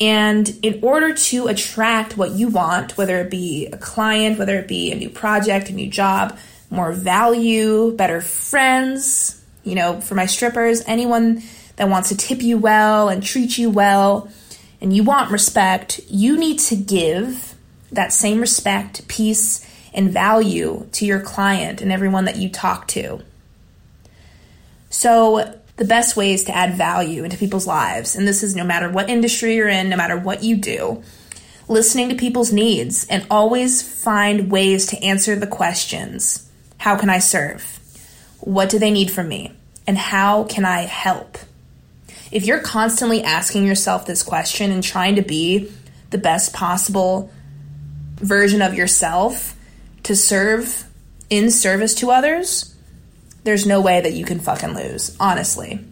And 0.00 0.48
in 0.62 0.80
order 0.82 1.14
to 1.14 1.46
attract 1.46 2.16
what 2.16 2.32
you 2.32 2.48
want, 2.48 2.96
whether 2.96 3.20
it 3.20 3.30
be 3.30 3.66
a 3.66 3.78
client, 3.78 4.38
whether 4.38 4.58
it 4.58 4.68
be 4.68 4.92
a 4.92 4.96
new 4.96 5.08
project, 5.08 5.70
a 5.70 5.72
new 5.72 5.88
job, 5.88 6.38
more 6.70 6.92
value, 6.92 7.92
better 7.96 8.20
friends, 8.20 9.42
you 9.66 9.74
know, 9.74 10.00
for 10.00 10.14
my 10.14 10.26
strippers, 10.26 10.82
anyone 10.86 11.42
that 11.74 11.88
wants 11.88 12.08
to 12.08 12.16
tip 12.16 12.40
you 12.40 12.56
well 12.56 13.08
and 13.08 13.22
treat 13.22 13.58
you 13.58 13.68
well, 13.68 14.30
and 14.80 14.94
you 14.94 15.02
want 15.02 15.30
respect, 15.30 16.00
you 16.08 16.38
need 16.38 16.58
to 16.60 16.76
give 16.76 17.54
that 17.92 18.12
same 18.12 18.40
respect, 18.40 19.06
peace, 19.08 19.66
and 19.92 20.10
value 20.10 20.86
to 20.92 21.04
your 21.04 21.20
client 21.20 21.80
and 21.80 21.90
everyone 21.90 22.26
that 22.26 22.36
you 22.36 22.48
talk 22.48 22.86
to. 22.88 23.20
So, 24.88 25.58
the 25.76 25.84
best 25.84 26.16
ways 26.16 26.44
to 26.44 26.56
add 26.56 26.74
value 26.74 27.24
into 27.24 27.36
people's 27.36 27.66
lives, 27.66 28.16
and 28.16 28.26
this 28.26 28.42
is 28.42 28.56
no 28.56 28.64
matter 28.64 28.90
what 28.90 29.10
industry 29.10 29.56
you're 29.56 29.68
in, 29.68 29.90
no 29.90 29.96
matter 29.96 30.16
what 30.16 30.42
you 30.42 30.56
do, 30.56 31.02
listening 31.68 32.08
to 32.08 32.14
people's 32.14 32.52
needs 32.52 33.06
and 33.08 33.26
always 33.30 33.82
find 33.82 34.50
ways 34.50 34.86
to 34.86 35.02
answer 35.02 35.36
the 35.36 35.46
questions 35.46 36.48
How 36.78 36.96
can 36.96 37.10
I 37.10 37.18
serve? 37.18 37.80
What 38.46 38.68
do 38.68 38.78
they 38.78 38.92
need 38.92 39.10
from 39.10 39.28
me? 39.28 39.52
And 39.88 39.98
how 39.98 40.44
can 40.44 40.64
I 40.64 40.82
help? 40.82 41.36
If 42.30 42.46
you're 42.46 42.60
constantly 42.60 43.24
asking 43.24 43.66
yourself 43.66 44.06
this 44.06 44.22
question 44.22 44.70
and 44.70 44.84
trying 44.84 45.16
to 45.16 45.22
be 45.22 45.72
the 46.10 46.18
best 46.18 46.52
possible 46.52 47.28
version 48.14 48.62
of 48.62 48.74
yourself 48.74 49.56
to 50.04 50.14
serve 50.14 50.84
in 51.28 51.50
service 51.50 51.92
to 51.96 52.12
others, 52.12 52.72
there's 53.42 53.66
no 53.66 53.80
way 53.80 54.00
that 54.00 54.12
you 54.12 54.24
can 54.24 54.38
fucking 54.38 54.74
lose, 54.76 55.16
honestly. 55.18 55.84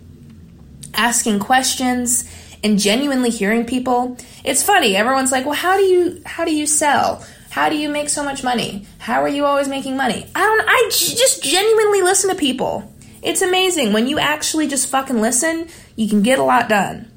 Asking 0.94 1.40
questions 1.40 2.22
and 2.62 2.78
genuinely 2.78 3.30
hearing 3.30 3.66
people, 3.66 4.16
it's 4.44 4.62
funny. 4.62 4.94
Everyone's 4.94 5.32
like, 5.32 5.44
"Well, 5.44 5.56
how 5.56 5.76
do 5.76 5.82
you 5.82 6.22
how 6.24 6.44
do 6.44 6.54
you 6.54 6.68
sell? 6.68 7.26
How 7.54 7.68
do 7.68 7.76
you 7.76 7.88
make 7.88 8.08
so 8.08 8.24
much 8.24 8.42
money? 8.42 8.84
How 8.98 9.22
are 9.22 9.28
you 9.28 9.44
always 9.44 9.68
making 9.68 9.96
money?" 9.96 10.26
I 10.34 10.40
don't 10.40 10.64
I 10.66 10.88
just 10.90 11.40
genuinely 11.40 12.02
listen 12.02 12.30
to 12.30 12.34
people. 12.34 12.92
It's 13.22 13.42
amazing 13.42 13.92
when 13.92 14.08
you 14.08 14.18
actually 14.18 14.66
just 14.66 14.88
fucking 14.88 15.20
listen, 15.20 15.68
you 15.94 16.08
can 16.08 16.22
get 16.22 16.40
a 16.40 16.42
lot 16.42 16.68
done. 16.68 17.08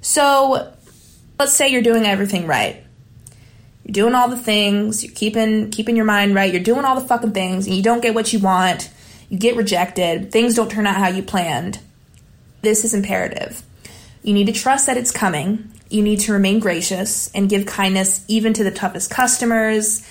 So, 0.00 0.72
let's 1.36 1.52
say 1.52 1.66
you're 1.66 1.82
doing 1.82 2.06
everything 2.06 2.46
right. 2.46 2.84
You're 3.84 3.92
doing 3.92 4.14
all 4.14 4.28
the 4.28 4.36
things, 4.36 5.02
you're 5.02 5.12
keeping 5.12 5.72
keeping 5.72 5.96
your 5.96 6.04
mind 6.04 6.36
right, 6.36 6.52
you're 6.52 6.62
doing 6.62 6.84
all 6.84 6.94
the 6.94 7.08
fucking 7.08 7.32
things 7.32 7.66
and 7.66 7.74
you 7.74 7.82
don't 7.82 8.00
get 8.00 8.14
what 8.14 8.32
you 8.32 8.38
want. 8.38 8.88
You 9.30 9.36
get 9.36 9.56
rejected, 9.56 10.30
things 10.30 10.54
don't 10.54 10.70
turn 10.70 10.86
out 10.86 10.94
how 10.94 11.08
you 11.08 11.24
planned. 11.24 11.80
This 12.62 12.84
is 12.84 12.94
imperative. 12.94 13.64
You 14.22 14.32
need 14.32 14.46
to 14.46 14.52
trust 14.52 14.86
that 14.86 14.96
it's 14.96 15.10
coming. 15.10 15.72
You 15.88 16.02
need 16.02 16.20
to 16.20 16.32
remain 16.32 16.60
gracious 16.60 17.30
and 17.34 17.48
give 17.48 17.66
kindness 17.66 18.24
even 18.28 18.52
to 18.54 18.64
the 18.64 18.70
toughest 18.70 19.10
customers, 19.10 20.06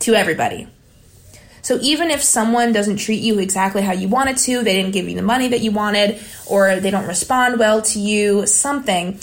to 0.00 0.14
everybody. 0.14 0.68
So 1.62 1.78
even 1.82 2.10
if 2.10 2.22
someone 2.22 2.72
doesn't 2.72 2.98
treat 2.98 3.22
you 3.22 3.40
exactly 3.40 3.82
how 3.82 3.92
you 3.92 4.06
wanted 4.06 4.36
to, 4.38 4.62
they 4.62 4.74
didn't 4.74 4.92
give 4.92 5.08
you 5.08 5.16
the 5.16 5.22
money 5.22 5.48
that 5.48 5.62
you 5.62 5.72
wanted, 5.72 6.20
or 6.48 6.76
they 6.76 6.92
don't 6.92 7.08
respond 7.08 7.58
well 7.58 7.82
to 7.82 7.98
you, 7.98 8.46
something, 8.46 9.18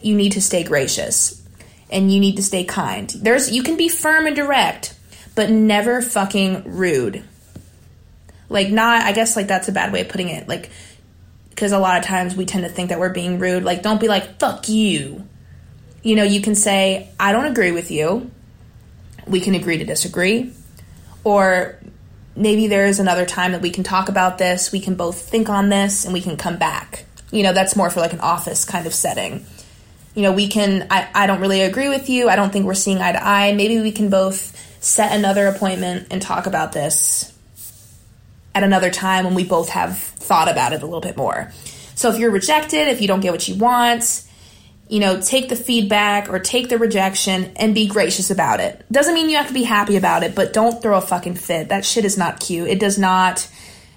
you 0.00 0.14
need 0.14 0.32
to 0.32 0.40
stay 0.40 0.64
gracious 0.64 1.42
and 1.90 2.12
you 2.12 2.18
need 2.18 2.36
to 2.36 2.42
stay 2.42 2.64
kind. 2.64 3.10
There's 3.10 3.52
you 3.52 3.62
can 3.62 3.76
be 3.76 3.88
firm 3.88 4.26
and 4.26 4.34
direct, 4.34 4.94
but 5.34 5.50
never 5.50 6.00
fucking 6.00 6.64
rude. 6.64 7.22
Like 8.48 8.70
not 8.70 9.02
I 9.02 9.12
guess 9.12 9.36
like 9.36 9.46
that's 9.46 9.68
a 9.68 9.72
bad 9.72 9.92
way 9.92 10.00
of 10.00 10.08
putting 10.08 10.30
it. 10.30 10.48
Like 10.48 10.70
because 11.50 11.72
a 11.72 11.78
lot 11.78 11.98
of 11.98 12.04
times 12.04 12.34
we 12.34 12.46
tend 12.46 12.64
to 12.64 12.70
think 12.70 12.88
that 12.88 12.98
we're 12.98 13.12
being 13.12 13.38
rude. 13.38 13.62
Like 13.62 13.82
don't 13.82 14.00
be 14.00 14.08
like 14.08 14.40
fuck 14.40 14.68
you. 14.68 15.28
You 16.02 16.16
know, 16.16 16.24
you 16.24 16.40
can 16.40 16.54
say 16.54 17.10
I 17.18 17.32
don't 17.32 17.46
agree 17.46 17.72
with 17.72 17.90
you. 17.90 18.30
We 19.26 19.40
can 19.40 19.54
agree 19.54 19.78
to 19.78 19.84
disagree. 19.84 20.52
Or 21.24 21.78
maybe 22.34 22.66
there 22.66 22.86
is 22.86 22.98
another 22.98 23.24
time 23.24 23.52
that 23.52 23.62
we 23.62 23.70
can 23.70 23.84
talk 23.84 24.08
about 24.08 24.38
this. 24.38 24.72
We 24.72 24.80
can 24.80 24.96
both 24.96 25.20
think 25.20 25.48
on 25.48 25.68
this 25.68 26.04
and 26.04 26.12
we 26.12 26.20
can 26.20 26.36
come 26.36 26.58
back. 26.58 27.04
You 27.30 27.42
know, 27.44 27.52
that's 27.52 27.76
more 27.76 27.88
for 27.88 28.00
like 28.00 28.12
an 28.12 28.20
office 28.20 28.64
kind 28.64 28.86
of 28.86 28.94
setting 28.94 29.46
you 30.14 30.22
know, 30.22 30.32
we 30.32 30.48
can, 30.48 30.86
I, 30.90 31.08
I 31.14 31.26
don't 31.26 31.40
really 31.40 31.62
agree 31.62 31.88
with 31.88 32.10
you. 32.10 32.28
I 32.28 32.36
don't 32.36 32.52
think 32.52 32.66
we're 32.66 32.74
seeing 32.74 32.98
eye 32.98 33.12
to 33.12 33.26
eye. 33.26 33.52
Maybe 33.54 33.80
we 33.80 33.92
can 33.92 34.10
both 34.10 34.58
set 34.82 35.16
another 35.16 35.46
appointment 35.46 36.08
and 36.10 36.20
talk 36.20 36.46
about 36.46 36.72
this 36.72 37.32
at 38.54 38.62
another 38.62 38.90
time 38.90 39.24
when 39.24 39.34
we 39.34 39.44
both 39.44 39.70
have 39.70 39.98
thought 39.98 40.50
about 40.50 40.72
it 40.72 40.82
a 40.82 40.84
little 40.84 41.00
bit 41.00 41.16
more. 41.16 41.50
So 41.94 42.10
if 42.10 42.18
you're 42.18 42.30
rejected, 42.30 42.88
if 42.88 43.00
you 43.00 43.08
don't 43.08 43.20
get 43.20 43.32
what 43.32 43.48
you 43.48 43.54
want, 43.54 44.22
you 44.88 45.00
know, 45.00 45.20
take 45.20 45.48
the 45.48 45.56
feedback 45.56 46.28
or 46.28 46.38
take 46.38 46.68
the 46.68 46.78
rejection 46.78 47.52
and 47.56 47.74
be 47.74 47.86
gracious 47.86 48.30
about 48.30 48.60
it. 48.60 48.84
Doesn't 48.92 49.14
mean 49.14 49.30
you 49.30 49.36
have 49.36 49.48
to 49.48 49.54
be 49.54 49.62
happy 49.62 49.96
about 49.96 50.22
it, 50.22 50.34
but 50.34 50.52
don't 50.52 50.82
throw 50.82 50.98
a 50.98 51.00
fucking 51.00 51.36
fit. 51.36 51.70
That 51.70 51.84
shit 51.84 52.04
is 52.04 52.18
not 52.18 52.40
cute. 52.40 52.68
It 52.68 52.78
does 52.78 52.98
not, 52.98 53.48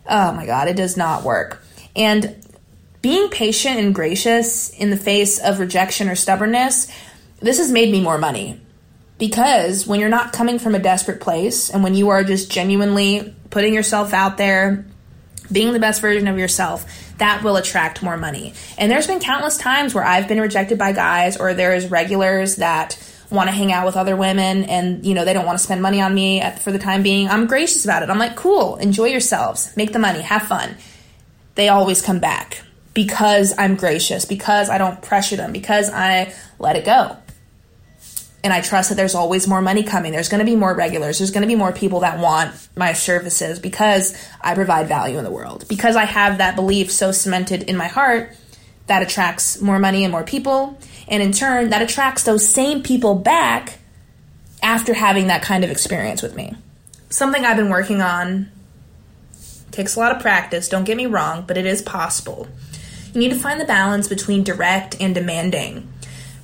oh 0.07 0.31
my 0.31 0.45
God, 0.45 0.67
it 0.67 0.75
does 0.75 0.95
not 0.95 1.23
work. 1.23 1.61
And 1.95 2.35
being 3.01 3.29
patient 3.29 3.77
and 3.77 3.93
gracious 3.93 4.69
in 4.69 4.89
the 4.89 4.97
face 4.97 5.39
of 5.39 5.59
rejection 5.59 6.09
or 6.09 6.15
stubbornness, 6.15 6.91
this 7.39 7.57
has 7.57 7.71
made 7.71 7.91
me 7.91 8.01
more 8.01 8.17
money. 8.17 8.59
Because 9.17 9.85
when 9.85 9.99
you're 9.99 10.09
not 10.09 10.33
coming 10.33 10.59
from 10.59 10.75
a 10.75 10.79
desperate 10.79 11.21
place 11.21 11.69
and 11.69 11.83
when 11.83 11.95
you 11.95 12.09
are 12.09 12.23
just 12.23 12.51
genuinely 12.51 13.35
putting 13.49 13.73
yourself 13.73 14.13
out 14.13 14.37
there, 14.37 14.85
being 15.51 15.73
the 15.73 15.79
best 15.79 16.01
version 16.01 16.27
of 16.27 16.37
yourself, 16.37 17.04
that 17.17 17.43
will 17.43 17.55
attract 17.55 18.03
more 18.03 18.17
money. 18.17 18.53
And 18.77 18.91
there's 18.91 19.07
been 19.07 19.19
countless 19.19 19.57
times 19.57 19.93
where 19.93 20.03
I've 20.03 20.27
been 20.27 20.41
rejected 20.41 20.77
by 20.77 20.91
guys 20.91 21.37
or 21.37 21.53
there's 21.53 21.87
regulars 21.87 22.57
that 22.57 22.97
want 23.29 23.47
to 23.47 23.55
hang 23.55 23.71
out 23.71 23.85
with 23.85 23.97
other 23.97 24.15
women 24.15 24.63
and 24.65 25.03
you 25.05 25.13
know 25.13 25.25
they 25.25 25.33
don't 25.33 25.45
want 25.45 25.57
to 25.57 25.63
spend 25.63 25.81
money 25.81 25.99
on 26.01 26.13
me 26.13 26.43
for 26.61 26.71
the 26.71 26.79
time 26.79 27.03
being. 27.03 27.27
I'm 27.27 27.47
gracious 27.47 27.83
about 27.83 28.03
it. 28.03 28.09
I'm 28.09 28.19
like, 28.19 28.35
"Cool, 28.35 28.75
enjoy 28.77 29.05
yourselves. 29.05 29.71
Make 29.75 29.93
the 29.93 29.99
money, 29.99 30.21
have 30.21 30.43
fun." 30.43 30.77
They 31.55 31.69
always 31.69 32.01
come 32.01 32.19
back 32.19 32.61
because 32.93 33.53
I'm 33.57 33.75
gracious, 33.75 34.25
because 34.25 34.69
I 34.69 34.77
don't 34.77 35.01
pressure 35.01 35.35
them, 35.35 35.51
because 35.51 35.89
I 35.89 36.33
let 36.59 36.75
it 36.75 36.85
go. 36.85 37.17
And 38.45 38.53
I 38.53 38.61
trust 38.61 38.89
that 38.89 38.95
there's 38.95 39.15
always 39.15 39.47
more 39.47 39.59
money 39.59 39.81
coming. 39.81 40.11
There's 40.11 40.29
going 40.29 40.37
to 40.37 40.45
be 40.45 40.55
more 40.55 40.75
regulars. 40.75 41.17
There's 41.17 41.31
going 41.31 41.41
to 41.41 41.47
be 41.47 41.55
more 41.55 41.71
people 41.71 42.01
that 42.01 42.19
want 42.19 42.53
my 42.75 42.93
services 42.93 43.57
because 43.57 44.15
I 44.39 44.53
provide 44.53 44.87
value 44.87 45.17
in 45.17 45.23
the 45.23 45.31
world. 45.31 45.65
Because 45.67 45.95
I 45.95 46.05
have 46.05 46.37
that 46.37 46.55
belief 46.55 46.91
so 46.91 47.11
cemented 47.11 47.63
in 47.63 47.75
my 47.75 47.87
heart, 47.87 48.37
that 48.85 49.01
attracts 49.01 49.59
more 49.61 49.79
money 49.79 50.03
and 50.03 50.11
more 50.11 50.23
people. 50.23 50.77
And 51.07 51.23
in 51.23 51.31
turn, 51.31 51.71
that 51.71 51.81
attracts 51.81 52.21
those 52.21 52.47
same 52.47 52.83
people 52.83 53.15
back 53.15 53.79
after 54.61 54.93
having 54.93 55.25
that 55.25 55.41
kind 55.41 55.63
of 55.63 55.71
experience 55.71 56.21
with 56.21 56.35
me. 56.35 56.53
Something 57.09 57.45
I've 57.45 57.57
been 57.57 57.71
working 57.71 58.03
on 58.03 58.51
takes 59.71 59.95
a 59.95 59.99
lot 59.99 60.15
of 60.15 60.21
practice, 60.21 60.69
don't 60.69 60.83
get 60.83 60.97
me 60.97 61.07
wrong, 61.07 61.45
but 61.47 61.57
it 61.57 61.65
is 61.65 61.81
possible. 61.81 62.47
You 63.11 63.21
need 63.21 63.29
to 63.29 63.39
find 63.39 63.59
the 63.59 63.65
balance 63.65 64.07
between 64.07 64.43
direct 64.43 64.97
and 65.01 65.15
demanding. 65.15 65.91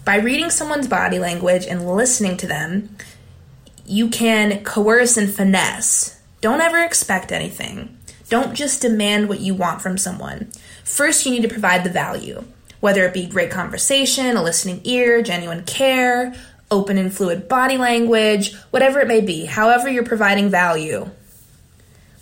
By 0.04 0.18
reading 0.18 0.50
someone's 0.50 0.88
body 0.88 1.20
language 1.20 1.68
and 1.68 1.88
listening 1.88 2.36
to 2.38 2.48
them, 2.48 2.96
you 3.86 4.10
can 4.10 4.64
coerce 4.64 5.16
and 5.16 5.30
finesse. 5.32 6.20
Don't 6.42 6.60
ever 6.62 6.80
expect 6.80 7.32
anything. 7.32 7.98
Don't 8.28 8.56
just 8.56 8.82
demand 8.82 9.30
what 9.30 9.42
you 9.42 9.54
want 9.54 9.82
from 9.82 10.00
someone. 10.00 10.50
First, 10.84 11.26
you 11.26 11.32
need 11.32 11.44
to 11.44 11.48
provide 11.48 11.84
the 11.84 11.92
value, 11.92 12.44
whether 12.80 13.06
it 13.06 13.14
be 13.14 13.28
great 13.28 13.52
conversation, 13.52 14.36
a 14.36 14.42
listening 14.42 14.82
ear, 14.86 15.22
genuine 15.22 15.66
care, 15.66 16.34
open 16.72 16.98
and 16.98 17.14
fluid 17.14 17.48
body 17.48 17.78
language, 17.78 18.56
whatever 18.72 19.02
it 19.02 19.08
may 19.08 19.22
be, 19.22 19.46
however 19.46 19.88
you're 19.88 20.04
providing 20.04 20.50
value. 20.50 21.10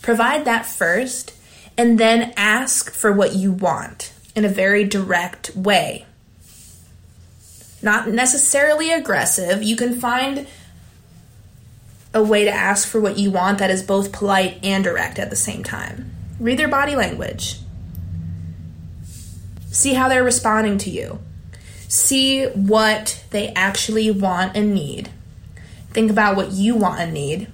Provide 0.01 0.43
that 0.45 0.65
first 0.65 1.33
and 1.77 1.97
then 1.97 2.33
ask 2.35 2.91
for 2.91 3.13
what 3.13 3.35
you 3.35 3.53
want 3.53 4.11
in 4.35 4.43
a 4.43 4.49
very 4.49 4.83
direct 4.83 5.55
way. 5.55 6.05
Not 7.81 8.09
necessarily 8.09 8.91
aggressive. 8.91 9.63
You 9.63 9.75
can 9.75 9.99
find 9.99 10.47
a 12.13 12.23
way 12.23 12.43
to 12.43 12.51
ask 12.51 12.87
for 12.87 12.99
what 12.99 13.17
you 13.17 13.31
want 13.31 13.59
that 13.59 13.69
is 13.69 13.83
both 13.83 14.11
polite 14.11 14.59
and 14.63 14.83
direct 14.83 15.19
at 15.19 15.29
the 15.29 15.35
same 15.35 15.63
time. 15.63 16.11
Read 16.39 16.57
their 16.57 16.67
body 16.67 16.95
language. 16.95 17.59
See 19.71 19.93
how 19.93 20.09
they're 20.09 20.23
responding 20.23 20.77
to 20.79 20.89
you. 20.89 21.19
See 21.87 22.45
what 22.45 23.23
they 23.29 23.49
actually 23.49 24.11
want 24.11 24.55
and 24.55 24.73
need. 24.73 25.09
Think 25.91 26.11
about 26.11 26.35
what 26.35 26.51
you 26.51 26.75
want 26.75 26.99
and 26.99 27.13
need. 27.13 27.47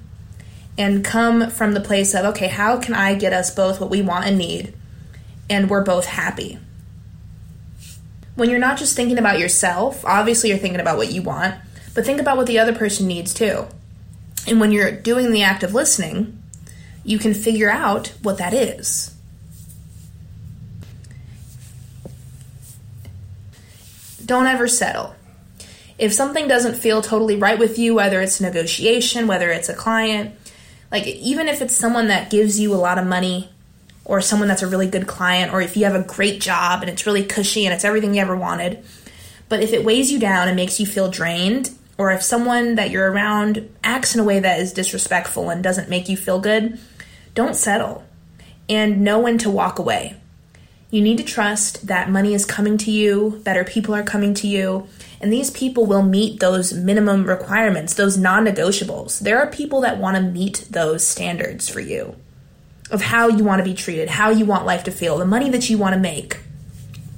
And 0.77 1.05
come 1.05 1.49
from 1.49 1.73
the 1.73 1.81
place 1.81 2.13
of, 2.13 2.25
okay, 2.25 2.47
how 2.47 2.79
can 2.79 2.93
I 2.93 3.15
get 3.15 3.31
us 3.33 3.53
both 3.53 3.79
what 3.79 3.89
we 3.89 4.01
want 4.01 4.25
and 4.25 4.37
need? 4.37 4.73
And 5.49 5.69
we're 5.69 5.83
both 5.83 6.05
happy. 6.05 6.59
When 8.35 8.49
you're 8.49 8.59
not 8.59 8.77
just 8.77 8.95
thinking 8.95 9.17
about 9.17 9.39
yourself, 9.39 10.03
obviously 10.05 10.49
you're 10.49 10.59
thinking 10.59 10.81
about 10.81 10.97
what 10.97 11.11
you 11.11 11.21
want, 11.21 11.55
but 11.93 12.05
think 12.05 12.19
about 12.19 12.37
what 12.37 12.47
the 12.47 12.59
other 12.59 12.73
person 12.73 13.07
needs 13.07 13.33
too. 13.33 13.65
And 14.47 14.59
when 14.59 14.71
you're 14.71 14.91
doing 14.91 15.31
the 15.31 15.43
act 15.43 15.63
of 15.63 15.73
listening, 15.73 16.41
you 17.03 17.17
can 17.17 17.33
figure 17.33 17.69
out 17.69 18.13
what 18.21 18.37
that 18.37 18.53
is. 18.53 19.15
Don't 24.25 24.47
ever 24.47 24.67
settle. 24.67 25.15
If 25.97 26.13
something 26.13 26.47
doesn't 26.47 26.75
feel 26.75 27.01
totally 27.01 27.37
right 27.37 27.57
with 27.57 27.79
you, 27.79 27.95
whether 27.95 28.19
it's 28.21 28.41
negotiation, 28.41 29.27
whether 29.27 29.49
it's 29.49 29.69
a 29.69 29.73
client, 29.73 30.35
like 30.91 31.07
even 31.07 31.47
if 31.47 31.61
it's 31.61 31.75
someone 31.75 32.07
that 32.07 32.29
gives 32.29 32.59
you 32.59 32.73
a 32.73 32.75
lot 32.75 32.97
of 32.97 33.05
money 33.05 33.49
or 34.05 34.21
someone 34.21 34.47
that's 34.47 34.61
a 34.61 34.67
really 34.67 34.87
good 34.87 35.07
client, 35.07 35.51
or 35.51 35.61
if 35.61 35.75
you 35.75 35.83
have 35.85 35.95
a 35.95 36.03
great 36.03 36.39
job 36.39 36.81
and 36.81 36.89
it's 36.89 37.05
really 37.05 37.25
cushy 37.25 37.65
and 37.65 37.73
it's 37.73 37.83
everything 37.83 38.13
you 38.13 38.21
ever 38.21 38.35
wanted, 38.35 38.83
but 39.49 39.61
if 39.61 39.73
it 39.73 39.83
weighs 39.83 40.11
you 40.11 40.19
down 40.19 40.47
and 40.47 40.55
makes 40.55 40.79
you 40.79 40.85
feel 40.85 41.09
drained, 41.09 41.71
or 41.97 42.11
if 42.11 42.21
someone 42.21 42.75
that 42.75 42.91
you're 42.91 43.11
around 43.11 43.69
acts 43.83 44.13
in 44.13 44.21
a 44.21 44.23
way 44.23 44.39
that 44.39 44.59
is 44.59 44.73
disrespectful 44.73 45.49
and 45.49 45.63
doesn't 45.63 45.89
make 45.89 46.07
you 46.07 46.15
feel 46.15 46.39
good, 46.39 46.79
don't 47.33 47.55
settle 47.55 48.03
and 48.69 49.01
know 49.01 49.19
when 49.19 49.37
to 49.39 49.49
walk 49.49 49.79
away. 49.79 50.15
You 50.91 51.01
need 51.01 51.17
to 51.17 51.23
trust 51.23 51.87
that 51.87 52.09
money 52.09 52.33
is 52.33 52.45
coming 52.45 52.77
to 52.79 52.91
you, 52.91 53.41
better 53.43 53.63
people 53.63 53.95
are 53.95 54.03
coming 54.03 54.33
to 54.35 54.47
you, 54.47 54.87
and 55.19 55.33
these 55.33 55.49
people 55.49 55.85
will 55.85 56.03
meet 56.03 56.39
those 56.39 56.73
minimum 56.73 57.25
requirements, 57.25 57.95
those 57.95 58.17
non 58.17 58.45
negotiables. 58.45 59.19
There 59.19 59.39
are 59.39 59.47
people 59.47 59.81
that 59.81 59.97
want 59.97 60.15
to 60.15 60.21
meet 60.21 60.67
those 60.69 61.05
standards 61.05 61.67
for 61.67 61.79
you 61.79 62.15
of 62.91 63.01
how 63.01 63.27
you 63.27 63.43
want 63.43 63.59
to 63.59 63.63
be 63.63 63.73
treated, 63.73 64.09
how 64.09 64.29
you 64.29 64.45
want 64.45 64.65
life 64.65 64.83
to 64.83 64.91
feel, 64.91 65.17
the 65.17 65.25
money 65.25 65.49
that 65.49 65.69
you 65.69 65.77
want 65.77 65.93
to 65.93 65.99
make. 65.99 66.37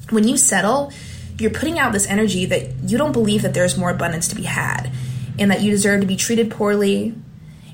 When 0.10 0.28
you 0.28 0.38
settle, 0.38 0.94
you're 1.38 1.52
putting 1.52 1.78
out 1.78 1.92
this 1.92 2.08
energy 2.08 2.46
that 2.46 2.76
you 2.84 2.98
don't 2.98 3.12
believe 3.12 3.42
that 3.42 3.54
there's 3.54 3.78
more 3.78 3.90
abundance 3.90 4.28
to 4.30 4.36
be 4.36 4.44
had 4.44 4.90
and 5.38 5.52
that 5.52 5.62
you 5.62 5.72
deserve 5.72 6.02
to 6.02 6.08
be 6.08 6.16
treated 6.16 6.50
poorly. 6.50 7.14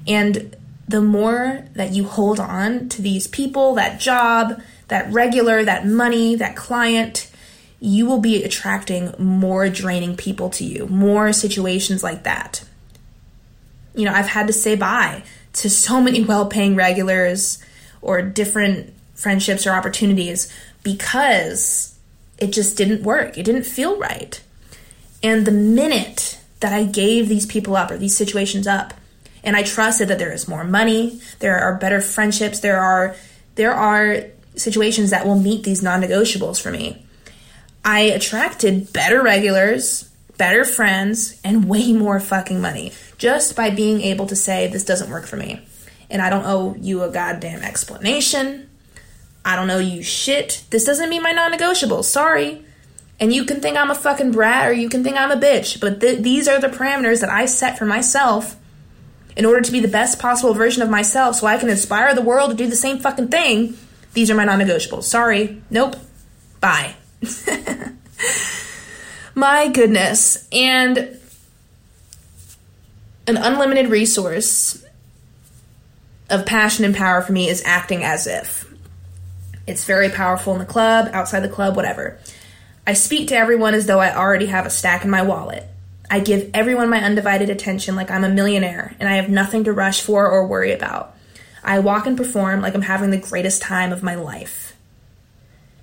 And 0.07 0.55
the 0.87 1.01
more 1.01 1.65
that 1.75 1.91
you 1.91 2.05
hold 2.05 2.39
on 2.39 2.89
to 2.89 3.01
these 3.01 3.27
people, 3.27 3.75
that 3.75 3.99
job, 3.99 4.61
that 4.87 5.11
regular, 5.11 5.63
that 5.63 5.85
money, 5.85 6.35
that 6.35 6.55
client, 6.55 7.31
you 7.79 8.05
will 8.05 8.19
be 8.19 8.43
attracting 8.43 9.13
more 9.17 9.69
draining 9.69 10.17
people 10.17 10.49
to 10.49 10.65
you, 10.65 10.87
more 10.87 11.31
situations 11.31 12.03
like 12.03 12.23
that. 12.23 12.63
You 13.95 14.05
know, 14.05 14.13
I've 14.13 14.27
had 14.27 14.47
to 14.47 14.53
say 14.53 14.75
bye 14.75 15.23
to 15.53 15.69
so 15.69 16.01
many 16.01 16.23
well 16.25 16.47
paying 16.47 16.75
regulars 16.75 17.63
or 18.03 18.21
different 18.21 18.93
friendships 19.15 19.65
or 19.65 19.71
opportunities 19.71 20.51
because 20.83 21.97
it 22.37 22.51
just 22.51 22.77
didn't 22.77 23.03
work. 23.03 23.37
It 23.37 23.43
didn't 23.43 23.63
feel 23.63 23.97
right. 23.97 24.41
And 25.23 25.45
the 25.45 25.51
minute 25.51 26.39
that 26.59 26.73
I 26.73 26.83
gave 26.83 27.29
these 27.29 27.45
people 27.45 27.75
up 27.75 27.89
or 27.89 27.97
these 27.97 28.15
situations 28.15 28.67
up, 28.67 28.93
and 29.43 29.55
I 29.55 29.63
trusted 29.63 30.09
that 30.09 30.19
there 30.19 30.31
is 30.31 30.47
more 30.47 30.63
money, 30.63 31.21
there 31.39 31.59
are 31.59 31.77
better 31.77 32.01
friendships, 32.01 32.59
there 32.59 32.79
are 32.79 33.15
there 33.55 33.73
are 33.73 34.23
situations 34.55 35.11
that 35.11 35.25
will 35.25 35.37
meet 35.37 35.63
these 35.63 35.83
non-negotiables 35.83 36.61
for 36.61 36.71
me. 36.71 37.05
I 37.85 38.01
attracted 38.01 38.93
better 38.93 39.21
regulars, 39.21 40.09
better 40.37 40.63
friends, 40.65 41.39
and 41.43 41.69
way 41.69 41.93
more 41.93 42.19
fucking 42.19 42.61
money 42.61 42.93
just 43.17 43.55
by 43.55 43.69
being 43.69 44.01
able 44.01 44.25
to 44.27 44.35
say 44.35 44.67
this 44.67 44.85
doesn't 44.85 45.09
work 45.09 45.25
for 45.25 45.37
me. 45.37 45.61
And 46.13 46.21
I 46.21 46.29
don't 46.29 46.45
owe 46.45 46.75
you 46.79 47.03
a 47.03 47.09
goddamn 47.09 47.63
explanation. 47.63 48.69
I 49.43 49.57
don't 49.57 49.69
owe 49.69 49.79
you 49.79 50.03
shit. 50.03 50.63
This 50.69 50.85
doesn't 50.85 51.09
mean 51.09 51.23
my 51.23 51.31
non 51.31 51.51
negotiables. 51.51 52.05
Sorry. 52.05 52.63
And 53.19 53.33
you 53.33 53.45
can 53.45 53.59
think 53.59 53.77
I'm 53.77 53.91
a 53.91 53.95
fucking 53.95 54.31
brat 54.31 54.69
or 54.69 54.73
you 54.73 54.89
can 54.89 55.03
think 55.03 55.17
I'm 55.17 55.31
a 55.31 55.35
bitch, 55.35 55.79
but 55.79 56.01
th- 56.01 56.21
these 56.21 56.47
are 56.47 56.59
the 56.59 56.67
parameters 56.67 57.21
that 57.21 57.29
I 57.29 57.45
set 57.45 57.77
for 57.77 57.85
myself 57.85 58.55
in 59.35 59.45
order 59.45 59.61
to 59.61 59.71
be 59.71 59.79
the 59.79 59.87
best 59.87 60.19
possible 60.19 60.53
version 60.53 60.83
of 60.83 60.89
myself 60.89 61.35
so 61.35 61.47
I 61.47 61.57
can 61.57 61.69
inspire 61.69 62.13
the 62.13 62.21
world 62.21 62.51
to 62.51 62.55
do 62.55 62.67
the 62.67 62.75
same 62.75 62.99
fucking 62.99 63.29
thing. 63.29 63.77
These 64.13 64.29
are 64.29 64.35
my 64.35 64.45
non 64.45 64.59
negotiables. 64.59 65.03
Sorry. 65.03 65.61
Nope. 65.69 65.95
Bye. 66.59 66.95
my 69.35 69.67
goodness. 69.69 70.47
And 70.51 71.19
an 73.25 73.37
unlimited 73.37 73.89
resource 73.89 74.83
of 76.33 76.45
passion 76.45 76.83
and 76.83 76.95
power 76.95 77.21
for 77.21 77.31
me 77.31 77.47
is 77.47 77.61
acting 77.63 78.03
as 78.03 78.25
if. 78.27 78.71
It's 79.67 79.85
very 79.85 80.09
powerful 80.09 80.53
in 80.53 80.59
the 80.59 80.65
club, 80.65 81.09
outside 81.13 81.41
the 81.41 81.49
club, 81.49 81.75
whatever. 81.75 82.19
I 82.85 82.93
speak 82.93 83.29
to 83.29 83.37
everyone 83.37 83.75
as 83.75 83.85
though 83.85 83.99
I 83.99 84.15
already 84.15 84.47
have 84.47 84.65
a 84.65 84.71
stack 84.71 85.05
in 85.05 85.09
my 85.09 85.21
wallet. 85.21 85.65
I 86.09 86.19
give 86.19 86.49
everyone 86.53 86.89
my 86.89 86.99
undivided 86.99 87.49
attention 87.49 87.95
like 87.95 88.11
I'm 88.11 88.23
a 88.23 88.29
millionaire 88.29 88.95
and 88.99 89.07
I 89.07 89.15
have 89.15 89.29
nothing 89.29 89.63
to 89.65 89.73
rush 89.73 90.01
for 90.01 90.29
or 90.29 90.47
worry 90.47 90.73
about. 90.73 91.15
I 91.63 91.79
walk 91.79 92.07
and 92.07 92.17
perform 92.17 92.61
like 92.61 92.75
I'm 92.75 92.81
having 92.81 93.11
the 93.11 93.17
greatest 93.17 93.61
time 93.61 93.93
of 93.93 94.03
my 94.03 94.15
life 94.15 94.75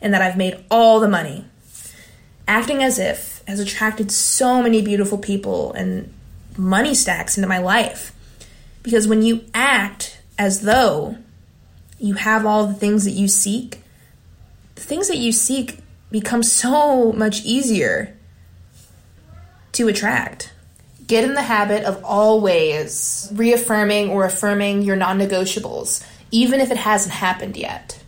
and 0.00 0.12
that 0.12 0.20
I've 0.20 0.36
made 0.36 0.62
all 0.70 1.00
the 1.00 1.08
money. 1.08 1.46
Acting 2.46 2.82
as 2.82 2.98
if 2.98 3.42
has 3.46 3.60
attracted 3.60 4.10
so 4.10 4.62
many 4.62 4.82
beautiful 4.82 5.16
people 5.16 5.72
and 5.72 6.12
money 6.56 6.94
stacks 6.94 7.38
into 7.38 7.48
my 7.48 7.58
life. 7.58 8.12
Because 8.82 9.08
when 9.08 9.22
you 9.22 9.44
act 9.54 10.19
as 10.40 10.62
though 10.62 11.18
you 11.98 12.14
have 12.14 12.46
all 12.46 12.66
the 12.66 12.72
things 12.72 13.04
that 13.04 13.10
you 13.10 13.28
seek, 13.28 13.82
the 14.74 14.80
things 14.80 15.06
that 15.08 15.18
you 15.18 15.32
seek 15.32 15.80
become 16.10 16.42
so 16.42 17.12
much 17.12 17.44
easier 17.44 18.16
to 19.72 19.86
attract. 19.86 20.50
Get 21.06 21.24
in 21.24 21.34
the 21.34 21.42
habit 21.42 21.84
of 21.84 22.02
always 22.02 23.28
reaffirming 23.34 24.08
or 24.08 24.24
affirming 24.24 24.80
your 24.80 24.96
non 24.96 25.18
negotiables, 25.18 26.02
even 26.30 26.60
if 26.60 26.70
it 26.70 26.78
hasn't 26.78 27.12
happened 27.12 27.58
yet. 27.58 28.02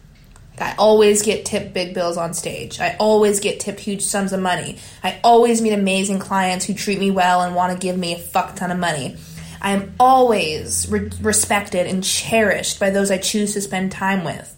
I 0.59 0.75
always 0.79 1.21
get 1.23 1.45
tipped 1.45 1.75
big 1.75 1.93
bills 1.93 2.17
on 2.17 2.33
stage. 2.33 2.81
I 2.81 2.97
always 2.99 3.41
get 3.41 3.61
tipped 3.61 3.81
huge 3.81 4.03
sums 4.03 4.33
of 4.33 4.41
money. 4.41 4.79
I 5.03 5.21
always 5.23 5.61
meet 5.61 5.73
amazing 5.73 6.21
clients 6.21 6.65
who 6.65 6.73
treat 6.73 6.99
me 6.99 7.11
well 7.11 7.43
and 7.43 7.55
want 7.55 7.73
to 7.73 7.79
give 7.79 7.99
me 7.99 8.15
a 8.15 8.19
fuck 8.19 8.57
ton 8.57 8.71
of 8.71 8.79
money. 8.79 9.19
I 9.63 9.71
am 9.71 9.95
always 10.01 10.89
re- 10.91 11.09
respected 11.21 11.87
and 11.87 12.03
cherished 12.03 12.81
by 12.81 12.91
those 12.91 13.13
I 13.13 13.19
choose 13.19 13.55
to 13.55 13.61
spend 13.61 13.93
time 13.93 14.25
with. 14.25 14.57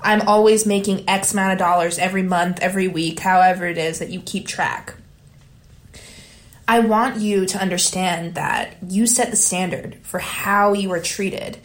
I'm 0.00 0.28
always 0.28 0.64
making 0.64 1.08
X 1.08 1.32
amount 1.32 1.54
of 1.54 1.58
dollars 1.58 1.98
every 1.98 2.22
month, 2.22 2.60
every 2.60 2.86
week, 2.86 3.18
however 3.18 3.66
it 3.66 3.76
is 3.76 3.98
that 3.98 4.10
you 4.10 4.20
keep 4.20 4.46
track. 4.46 4.94
I 6.68 6.78
want 6.80 7.16
you 7.16 7.46
to 7.46 7.58
understand 7.58 8.36
that 8.36 8.76
you 8.86 9.08
set 9.08 9.30
the 9.30 9.36
standard 9.36 9.98
for 10.02 10.20
how 10.20 10.72
you 10.72 10.92
are 10.92 11.00
treated, 11.00 11.58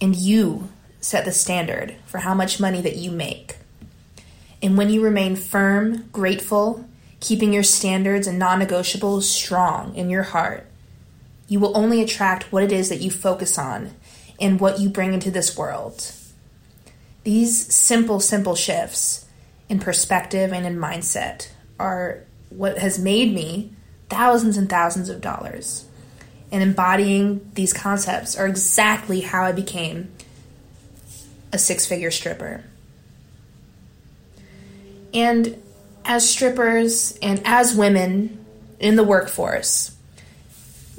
and 0.00 0.14
you 0.14 0.68
set 1.00 1.24
the 1.24 1.32
standard 1.32 1.96
for 2.06 2.18
how 2.18 2.32
much 2.32 2.60
money 2.60 2.80
that 2.80 2.94
you 2.94 3.10
make. 3.10 3.56
And 4.62 4.78
when 4.78 4.90
you 4.90 5.00
remain 5.00 5.34
firm, 5.34 6.08
grateful, 6.12 6.88
keeping 7.18 7.52
your 7.52 7.64
standards 7.64 8.28
and 8.28 8.38
non 8.38 8.60
negotiables 8.60 9.22
strong 9.22 9.96
in 9.96 10.10
your 10.10 10.22
heart, 10.22 10.67
you 11.48 11.58
will 11.58 11.76
only 11.76 12.02
attract 12.02 12.52
what 12.52 12.62
it 12.62 12.70
is 12.70 12.90
that 12.90 13.00
you 13.00 13.10
focus 13.10 13.58
on 13.58 13.94
and 14.38 14.60
what 14.60 14.78
you 14.78 14.88
bring 14.88 15.14
into 15.14 15.30
this 15.30 15.56
world. 15.56 16.12
These 17.24 17.74
simple, 17.74 18.20
simple 18.20 18.54
shifts 18.54 19.26
in 19.68 19.80
perspective 19.80 20.52
and 20.52 20.66
in 20.66 20.76
mindset 20.76 21.48
are 21.78 22.24
what 22.50 22.78
has 22.78 22.98
made 22.98 23.34
me 23.34 23.72
thousands 24.08 24.56
and 24.56 24.68
thousands 24.68 25.08
of 25.08 25.20
dollars. 25.20 25.86
And 26.50 26.62
embodying 26.62 27.50
these 27.54 27.72
concepts 27.72 28.36
are 28.36 28.46
exactly 28.46 29.20
how 29.20 29.42
I 29.42 29.52
became 29.52 30.10
a 31.52 31.58
six 31.58 31.86
figure 31.86 32.10
stripper. 32.10 32.64
And 35.12 35.62
as 36.04 36.28
strippers 36.28 37.18
and 37.20 37.42
as 37.44 37.74
women 37.74 38.44
in 38.80 38.96
the 38.96 39.04
workforce, 39.04 39.94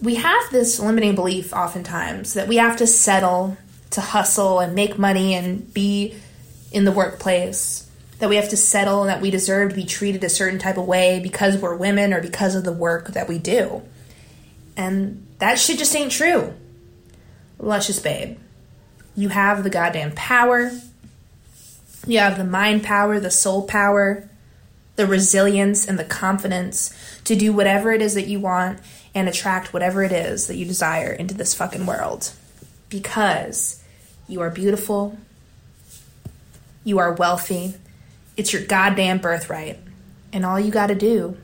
we 0.02 0.16
have 0.16 0.52
this 0.52 0.80
limiting 0.80 1.16
belief 1.16 1.54
oftentimes 1.54 2.34
that 2.34 2.48
we 2.48 2.58
have 2.58 2.78
to 2.78 2.88
settle 2.88 3.58
to 3.92 4.02
hustle 4.02 4.60
and 4.60 4.76
make 4.76 4.98
money 4.98 5.34
and 5.34 5.74
be 5.74 6.16
in 6.72 6.86
the 6.86 6.92
workplace 6.92 7.90
that 8.20 8.30
we 8.30 8.36
have 8.36 8.50
to 8.50 8.58
settle 8.58 9.02
and 9.02 9.10
that 9.10 9.22
we 9.22 9.32
deserve 9.32 9.70
to 9.70 9.76
be 9.76 9.86
treated 9.86 10.24
a 10.24 10.30
certain 10.30 10.60
type 10.60 10.78
of 10.78 10.86
way 10.86 11.20
because 11.20 11.58
we're 11.58 11.76
women 11.76 12.14
or 12.14 12.22
because 12.22 12.54
of 12.54 12.64
the 12.64 12.72
work 12.72 13.10
that 13.10 13.28
we 13.28 13.40
do. 13.40 13.82
And 14.76 15.26
that 15.40 15.58
shit 15.58 15.78
just 15.78 15.96
ain't 15.96 16.12
true. 16.12 16.54
Luscious 17.58 18.00
babe. 18.00 18.38
You 19.16 19.30
have 19.30 19.64
the 19.64 19.70
goddamn 19.70 20.12
power. 20.12 20.72
You 22.06 22.20
have 22.20 22.38
the 22.38 22.44
mind 22.44 22.84
power, 22.84 23.20
the 23.20 23.32
soul 23.32 23.64
power, 23.64 24.29
the 25.00 25.08
resilience, 25.08 25.88
and 25.88 25.98
the 25.98 26.04
confidence 26.04 26.94
to 27.24 27.34
do 27.34 27.54
whatever 27.54 27.94
it 27.94 28.02
is 28.02 28.16
that 28.16 28.28
you 28.28 28.38
want 28.38 28.82
and 29.16 29.30
attract 29.30 29.72
whatever 29.72 30.04
it 30.04 30.12
is 30.12 30.48
that 30.48 30.58
you 30.58 30.66
desire 30.66 31.14
into 31.14 31.34
this 31.34 31.54
fucking 31.54 31.86
world. 31.86 32.34
Because 32.90 33.82
you 34.28 34.42
are 34.42 34.50
beautiful, 34.50 35.18
you 36.84 37.00
are 37.00 37.14
wealthy, 37.14 37.76
it's 38.36 38.52
your 38.52 38.62
goddamn 38.62 39.20
birthright. 39.20 39.80
And 40.34 40.46
all 40.46 40.60
you 40.60 40.70
gotta 40.70 40.96
do 40.96 41.38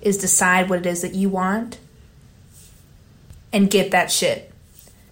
is 0.00 0.16
decide 0.16 0.70
what 0.70 0.78
it 0.78 0.86
is 0.86 1.02
that 1.02 1.16
you 1.16 1.28
want 1.28 1.80
and 3.52 3.68
get 3.68 3.90
that 3.90 4.12
shit. 4.12 4.52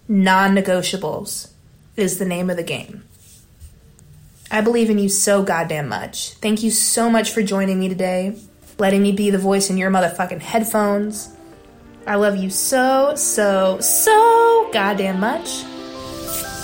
Non 0.07 0.55
negotiables 0.55 1.49
is 1.97 2.17
the 2.17 2.25
name 2.25 2.49
of 2.49 2.55
the 2.55 2.63
game. 2.63 3.03
I 4.53 4.61
believe 4.61 4.91
in 4.91 4.99
you 4.99 5.09
so 5.09 5.41
goddamn 5.41 5.89
much. 5.89 6.33
Thank 6.33 6.61
you 6.61 6.69
so 6.69 7.09
much 7.09 7.31
for 7.31 7.41
joining 7.41 7.79
me 7.79 7.89
today, 7.89 8.37
letting 8.77 9.01
me 9.01 9.11
be 9.11 9.31
the 9.31 9.39
voice 9.39 9.71
in 9.71 9.79
your 9.79 9.89
motherfucking 9.89 10.41
headphones. 10.41 11.35
I 12.05 12.17
love 12.17 12.37
you 12.37 12.51
so, 12.51 13.15
so, 13.15 13.79
so 13.79 14.69
goddamn 14.71 15.19
much. 15.19 15.63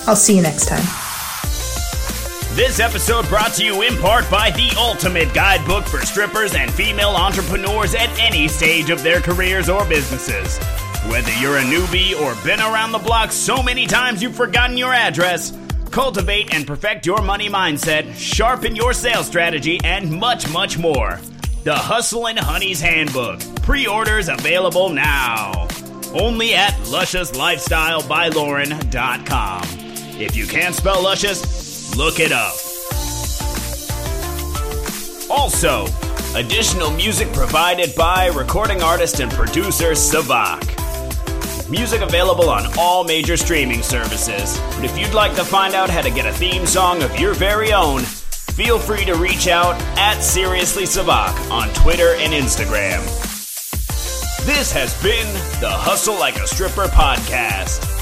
I'll 0.05 0.15
see 0.15 0.35
you 0.35 0.43
next 0.43 0.67
time. 0.67 0.83
This 2.55 2.79
episode 2.79 3.27
brought 3.27 3.53
to 3.53 3.65
you 3.65 3.81
in 3.81 3.97
part 3.97 4.29
by 4.29 4.51
the 4.51 4.71
ultimate 4.77 5.33
guidebook 5.33 5.85
for 5.85 6.05
strippers 6.05 6.53
and 6.53 6.71
female 6.71 7.15
entrepreneurs 7.15 7.95
at 7.95 8.09
any 8.19 8.47
stage 8.47 8.91
of 8.91 9.01
their 9.01 9.19
careers 9.19 9.67
or 9.67 9.83
businesses. 9.85 10.59
Whether 11.07 11.33
you're 11.39 11.57
a 11.57 11.63
newbie 11.63 12.13
or 12.21 12.35
been 12.45 12.59
around 12.59 12.91
the 12.91 12.99
block 12.99 13.31
so 13.31 13.63
many 13.63 13.87
times 13.87 14.21
you've 14.21 14.35
forgotten 14.35 14.77
your 14.77 14.93
address, 14.93 15.57
cultivate 15.89 16.53
and 16.53 16.65
perfect 16.65 17.05
your 17.05 17.21
money 17.21 17.49
mindset, 17.49 18.15
sharpen 18.15 18.73
your 18.75 18.93
sales 18.93 19.27
strategy, 19.27 19.79
and 19.83 20.09
much, 20.11 20.49
much 20.51 20.77
more. 20.77 21.19
The 21.63 21.75
Hustlin' 21.75 22.37
Honeys 22.37 22.79
Handbook. 22.79 23.41
Pre 23.63 23.87
orders 23.87 24.29
available 24.29 24.89
now. 24.89 25.67
Only 26.13 26.53
at 26.55 26.73
lusciouslifestylebyLauren.com. 26.85 29.61
If 30.19 30.35
you 30.35 30.47
can't 30.47 30.75
spell 30.75 31.03
luscious, 31.03 31.95
look 31.95 32.19
it 32.19 32.31
up. 32.31 32.53
Also, 35.29 35.85
additional 36.35 36.89
music 36.91 37.31
provided 37.33 37.93
by 37.95 38.27
recording 38.27 38.81
artist 38.81 39.19
and 39.19 39.31
producer 39.31 39.91
Savak. 39.91 40.78
Music 41.69 42.01
available 42.01 42.49
on 42.49 42.65
all 42.79 43.03
major 43.03 43.37
streaming 43.37 43.83
services. 43.83 44.57
And 44.73 44.85
if 44.85 44.97
you'd 44.97 45.13
like 45.13 45.35
to 45.35 45.43
find 45.43 45.75
out 45.75 45.89
how 45.89 46.01
to 46.01 46.09
get 46.09 46.25
a 46.25 46.31
theme 46.31 46.65
song 46.65 47.03
of 47.03 47.19
your 47.19 47.35
very 47.35 47.71
own, 47.71 48.01
feel 48.01 48.79
free 48.79 49.05
to 49.05 49.13
reach 49.13 49.47
out 49.47 49.79
at 49.95 50.19
Seriously 50.21 50.85
Savak 50.85 51.51
on 51.51 51.69
Twitter 51.75 52.15
and 52.15 52.33
Instagram. 52.33 53.05
This 54.47 54.71
has 54.71 54.99
been 55.03 55.31
the 55.61 55.69
Hustle 55.69 56.17
Like 56.17 56.37
a 56.37 56.47
Stripper 56.47 56.85
podcast. 56.87 57.98